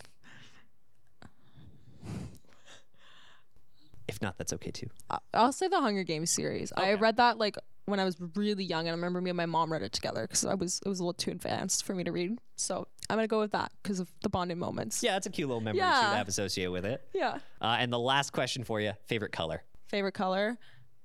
If 4.08 4.22
not, 4.22 4.38
that's 4.38 4.54
okay 4.54 4.72
too. 4.72 4.88
I- 5.10 5.18
I'll 5.34 5.52
say 5.52 5.68
the 5.68 5.82
Hunger 5.82 6.04
Games 6.04 6.32
series. 6.32 6.72
I 6.78 6.94
read 6.94 7.18
that 7.18 7.38
like 7.38 7.58
when 7.86 8.00
I 8.00 8.06
was 8.06 8.16
really 8.36 8.64
young, 8.64 8.82
and 8.88 8.90
I 8.90 8.96
remember 8.96 9.20
me 9.22 9.30
and 9.32 9.38
my 9.38 9.46
mom 9.46 9.72
read 9.72 9.82
it 9.82 9.92
together 9.92 10.22
because 10.24 10.46
I 10.46 10.54
was 10.54 10.80
it 10.86 10.90
was 10.90 11.00
a 11.00 11.04
little 11.04 11.14
too 11.14 11.32
advanced 11.32 11.86
for 11.86 11.94
me 11.94 12.04
to 12.06 12.12
read. 12.12 12.38
So 12.56 12.88
I'm 13.10 13.18
gonna 13.18 13.28
go 13.28 13.40
with 13.40 13.52
that 13.52 13.72
because 13.84 14.00
of 14.00 14.10
the 14.24 14.30
bonding 14.30 14.60
moments. 14.60 15.04
Yeah, 15.04 15.14
that's 15.14 15.28
a 15.28 15.30
cute 15.30 15.48
little 15.50 15.62
memory 15.62 15.80
too 15.82 15.86
Yeah. 15.86 16.10
to 16.12 16.16
have 16.18 16.28
associated 16.28 16.72
with 16.72 16.86
it. 16.86 17.06
Yeah. 17.14 17.40
Uh, 17.62 17.76
and 17.80 17.92
the 17.92 18.00
last 18.00 18.32
question 18.32 18.64
for 18.64 18.80
you: 18.80 18.94
favorite 19.08 19.34
color? 19.34 19.64
Favorite 19.88 20.14
color, 20.14 20.58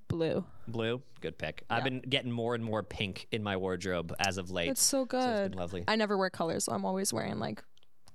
blue. 0.08 0.44
Blue. 0.68 1.02
Good 1.20 1.38
pick. 1.38 1.64
I've 1.70 1.84
been 1.84 2.00
getting 2.00 2.30
more 2.32 2.54
and 2.54 2.64
more 2.64 2.82
pink 2.82 3.26
in 3.30 3.42
my 3.42 3.56
wardrobe 3.56 4.14
as 4.18 4.38
of 4.38 4.50
late. 4.50 4.70
It's 4.70 4.82
so 4.82 5.02
it's 5.02 5.10
good. 5.12 5.50
been 5.52 5.58
lovely. 5.58 5.84
I 5.86 5.96
never 5.96 6.16
wear 6.18 6.30
colors, 6.30 6.64
so 6.64 6.72
I'm 6.72 6.84
always 6.84 7.12
wearing 7.12 7.38
like 7.38 7.62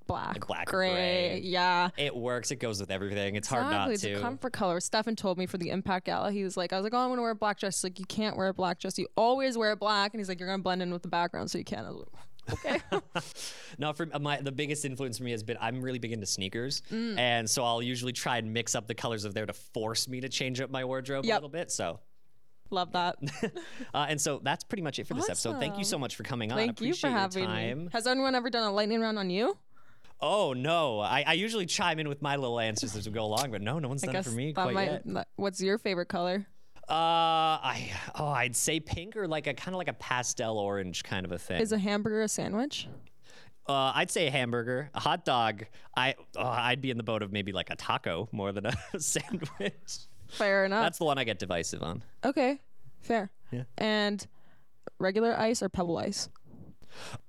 black, 0.08 0.36
Like 0.36 0.48
black 0.48 0.66
gray. 0.68 0.92
gray. 0.92 1.40
Yeah. 1.44 1.90
it 1.98 2.16
works. 2.16 2.52
It 2.52 2.58
goes 2.58 2.80
with 2.80 2.92
everything. 2.92 3.36
It's 3.36 3.48
hard 3.48 3.66
Exactly, 3.66 3.78
not 3.88 3.94
it's 3.94 4.04
a 4.04 4.14
to. 4.16 4.20
comfort 4.22 4.54
color. 4.54 4.80
Stefan 4.80 5.16
told 5.16 5.38
me 5.38 5.46
for 5.46 5.58
the 5.58 5.70
Impact 5.70 6.06
Gala, 6.06 6.32
he 6.32 6.44
was 6.44 6.56
like, 6.58 6.72
I 6.74 6.78
was 6.78 6.84
like, 6.84 6.94
oh, 6.94 6.98
I'm 6.98 7.10
gonna 7.10 7.22
wear 7.22 7.32
a 7.32 7.36
black 7.36 7.60
dress. 7.60 7.78
He's 7.78 7.84
like, 7.86 8.00
you 8.00 8.06
can't 8.06 8.36
wear 8.38 8.48
a 8.50 8.54
black 8.54 8.80
dress. 8.80 8.98
You 8.98 9.08
always 9.18 9.58
wear 9.58 9.76
black. 9.76 10.14
And 10.14 10.20
he's 10.20 10.30
like, 10.30 10.40
you're 10.40 10.50
gonna 10.50 10.64
blend 10.64 10.82
in 10.82 10.92
with 10.92 11.02
the 11.02 11.10
background, 11.10 11.50
so 11.52 11.58
you 11.58 11.64
can't. 11.66 11.86
I 11.88 11.92
was 11.92 12.04
like, 12.66 12.82
okay. 12.92 13.00
No, 13.78 13.94
for 13.94 14.08
my 14.20 14.42
the 14.42 14.52
biggest 14.52 14.86
influence 14.86 15.18
for 15.20 15.24
me 15.24 15.32
has 15.32 15.44
been 15.44 15.58
I'm 15.62 15.82
really 15.82 16.00
big 16.00 16.12
into 16.12 16.26
sneakers, 16.26 16.82
Mm. 16.92 17.18
and 17.20 17.50
so 17.50 17.64
I'll 17.64 17.82
usually 17.82 18.14
try 18.14 18.38
and 18.38 18.52
mix 18.54 18.74
up 18.76 18.88
the 18.88 18.96
colors 18.96 19.24
of 19.26 19.34
there 19.34 19.46
to 19.46 19.54
force 19.54 20.08
me 20.08 20.22
to 20.22 20.30
change 20.30 20.60
up 20.62 20.70
my 20.72 20.84
wardrobe 20.84 21.26
a 21.26 21.28
little 21.28 21.50
bit. 21.50 21.72
So, 21.72 22.00
Love 22.70 22.92
that. 22.94 23.16
uh, 23.94 24.06
and 24.10 24.20
so 24.20 24.42
that's 24.44 24.64
pretty 24.64 24.82
much 24.82 25.00
it 25.00 25.08
for 25.08 25.14
this 25.14 25.30
episode. 25.30 25.60
Thank 25.60 25.78
you 25.78 25.84
so 25.86 25.98
much 25.98 26.16
for 26.16 26.24
coming 26.24 26.52
on. 26.52 26.58
Thank 26.58 26.82
you 26.82 26.94
for 26.94 27.08
having 27.10 27.46
time. 27.46 27.84
me. 27.86 27.90
Has 27.94 28.08
anyone 28.08 28.36
ever 28.36 28.50
done 28.50 28.64
a 28.68 28.72
lightning 28.74 29.00
round 29.00 29.18
on 29.18 29.30
you? 29.30 29.58
Oh 30.20 30.54
no, 30.54 31.00
I, 31.00 31.24
I 31.28 31.34
usually 31.34 31.68
chime 31.68 32.00
in 32.00 32.10
with 32.10 32.22
my 32.24 32.36
little 32.36 32.60
answers 32.60 32.96
as 32.96 33.06
we 33.08 33.14
go 33.14 33.24
along, 33.24 33.52
but 33.52 33.62
no, 33.62 33.78
no 33.78 33.88
one's 33.88 34.04
I 34.04 34.08
done 34.08 34.16
it 34.18 34.26
for 34.26 34.32
me 34.32 34.52
quite 34.54 34.74
might- 34.74 35.02
yet. 35.06 35.28
What's 35.36 35.62
your 35.62 35.78
favorite 35.78 36.08
color? 36.08 36.48
Uh, 36.90 37.60
I 37.62 37.92
oh, 38.16 38.28
I'd 38.30 38.56
say 38.56 38.80
pink 38.80 39.16
or 39.18 39.28
like 39.28 39.46
a 39.46 39.54
kind 39.54 39.76
of 39.76 39.78
like 39.78 39.90
a 39.90 39.94
pastel 39.94 40.58
orange 40.58 41.04
kind 41.04 41.26
of 41.26 41.32
a 41.34 41.38
thing. 41.38 41.60
Is 41.62 41.74
a 41.74 41.78
hamburger 41.78 42.22
a 42.22 42.28
sandwich? 42.30 42.88
Uh, 43.68 43.92
I'd 43.96 44.10
say 44.12 44.28
a 44.28 44.32
hamburger, 44.32 44.90
a 44.94 45.00
hot 45.00 45.26
dog. 45.26 45.66
I 45.96 46.16
oh, 46.38 46.44
I'd 46.46 46.82
be 46.82 46.90
in 46.90 46.98
the 46.98 47.04
boat 47.04 47.22
of 47.22 47.32
maybe 47.32 47.52
like 47.52 47.70
a 47.70 47.76
taco 47.76 48.30
more 48.32 48.52
than 48.52 48.66
a 48.66 48.74
sandwich. 49.00 49.98
Fair 50.30 50.66
enough. 50.66 50.84
That's 50.84 50.98
the 50.98 51.06
one 51.06 51.18
I 51.18 51.24
get 51.24 51.40
divisive 51.40 51.84
on. 51.84 52.04
okay. 52.24 52.60
Fair. 53.02 53.30
Yeah. 53.52 53.64
And 53.78 54.26
regular 55.00 55.38
ice 55.40 55.62
or 55.62 55.70
pebble 55.70 55.98
ice? 55.98 56.30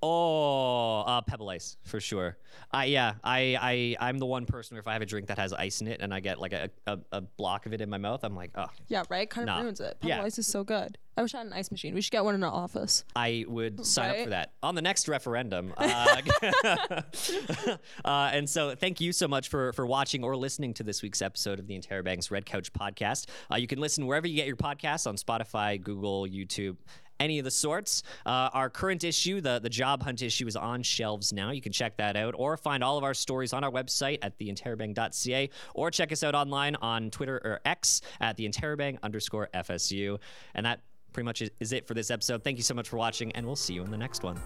Oh, 0.02 1.00
uh, 1.00 1.20
pebble 1.22 1.48
ice 1.50 1.76
for 1.84 2.00
sure. 2.00 2.38
I 2.70 2.86
yeah, 2.86 3.14
I 3.24 3.56
I 4.00 4.08
I'm 4.08 4.18
the 4.18 4.26
one 4.26 4.46
person 4.46 4.74
where 4.74 4.80
if 4.80 4.86
I 4.88 4.92
have 4.92 5.02
a 5.02 5.06
drink 5.06 5.28
that 5.28 5.38
has 5.38 5.52
ice 5.52 5.80
in 5.80 5.88
it 5.88 6.00
and 6.00 6.12
I 6.12 6.20
get 6.20 6.38
like 6.40 6.52
a, 6.52 6.70
a, 6.86 6.98
a 7.12 7.20
block 7.20 7.66
of 7.66 7.72
it 7.72 7.80
in 7.80 7.88
my 7.88 7.98
mouth, 7.98 8.24
I'm 8.24 8.34
like, 8.36 8.50
oh, 8.56 8.66
Yeah, 8.88 9.04
right? 9.08 9.28
Kind 9.28 9.48
of 9.48 9.56
Nah. 9.56 9.62
ruins 9.62 9.80
it. 9.80 9.98
Pebble 10.00 10.08
Yeah. 10.08 10.22
ice 10.22 10.38
is 10.38 10.46
so 10.46 10.64
good. 10.64 10.98
I 11.16 11.22
wish 11.22 11.34
I 11.34 11.38
had 11.38 11.48
an 11.48 11.52
ice 11.52 11.70
machine. 11.72 11.94
We 11.94 12.00
should 12.00 12.12
get 12.12 12.24
one 12.24 12.36
in 12.36 12.44
our 12.44 12.52
office. 12.52 13.04
I 13.16 13.44
would 13.48 13.84
sign 13.84 14.10
up 14.10 14.16
for 14.24 14.30
that 14.30 14.52
on 14.62 14.76
the 14.76 14.82
next 14.82 15.08
referendum. 15.08 15.74
Uh, 15.76 16.22
uh, 18.04 18.30
and 18.32 18.48
so, 18.48 18.74
thank 18.76 19.00
you 19.00 19.12
so 19.12 19.26
much 19.26 19.48
for 19.48 19.72
for 19.72 19.84
watching 19.86 20.22
or 20.22 20.36
listening 20.36 20.74
to 20.74 20.82
this 20.84 21.02
week's 21.02 21.20
episode 21.22 21.58
of 21.58 21.66
the 21.66 21.78
Interrobangs 21.78 22.30
Red 22.30 22.46
Couch 22.46 22.72
Podcast. 22.72 23.26
Uh, 23.50 23.56
you 23.56 23.66
can 23.66 23.80
listen 23.80 24.06
wherever 24.06 24.26
you 24.28 24.36
get 24.36 24.46
your 24.46 24.56
podcasts 24.56 25.06
on 25.06 25.16
Spotify, 25.16 25.82
Google, 25.82 26.26
YouTube. 26.26 26.76
Any 27.20 27.38
of 27.38 27.44
the 27.44 27.50
sorts. 27.50 28.02
Uh, 28.24 28.50
our 28.52 28.70
current 28.70 29.04
issue, 29.04 29.40
the, 29.40 29.58
the 29.58 29.68
job 29.68 30.02
hunt 30.02 30.22
issue, 30.22 30.46
is 30.46 30.56
on 30.56 30.82
shelves 30.82 31.32
now. 31.32 31.50
You 31.50 31.60
can 31.60 31.72
check 31.72 31.96
that 31.96 32.16
out 32.16 32.34
or 32.36 32.56
find 32.56 32.82
all 32.84 32.98
of 32.98 33.04
our 33.04 33.14
stories 33.14 33.52
on 33.52 33.64
our 33.64 33.70
website 33.70 34.18
at 34.22 34.38
theinterrobang.ca 34.38 35.50
or 35.74 35.90
check 35.90 36.12
us 36.12 36.22
out 36.22 36.34
online 36.34 36.76
on 36.76 37.10
Twitter 37.10 37.36
or 37.44 37.60
X 37.64 38.00
at 38.20 38.36
theinterrobang 38.36 38.98
underscore 39.02 39.48
FSU. 39.54 40.18
And 40.54 40.64
that 40.66 40.80
pretty 41.12 41.24
much 41.24 41.42
is, 41.42 41.50
is 41.60 41.72
it 41.72 41.86
for 41.86 41.94
this 41.94 42.10
episode. 42.10 42.44
Thank 42.44 42.58
you 42.58 42.62
so 42.62 42.74
much 42.74 42.88
for 42.88 42.96
watching, 42.96 43.32
and 43.32 43.44
we'll 43.46 43.56
see 43.56 43.74
you 43.74 43.82
in 43.82 43.90
the 43.90 43.98
next 43.98 44.22
one. 44.22 44.38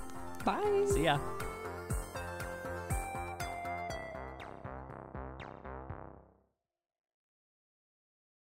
Bye. 0.45 0.87
See 0.89 1.05
ya. 1.05 1.19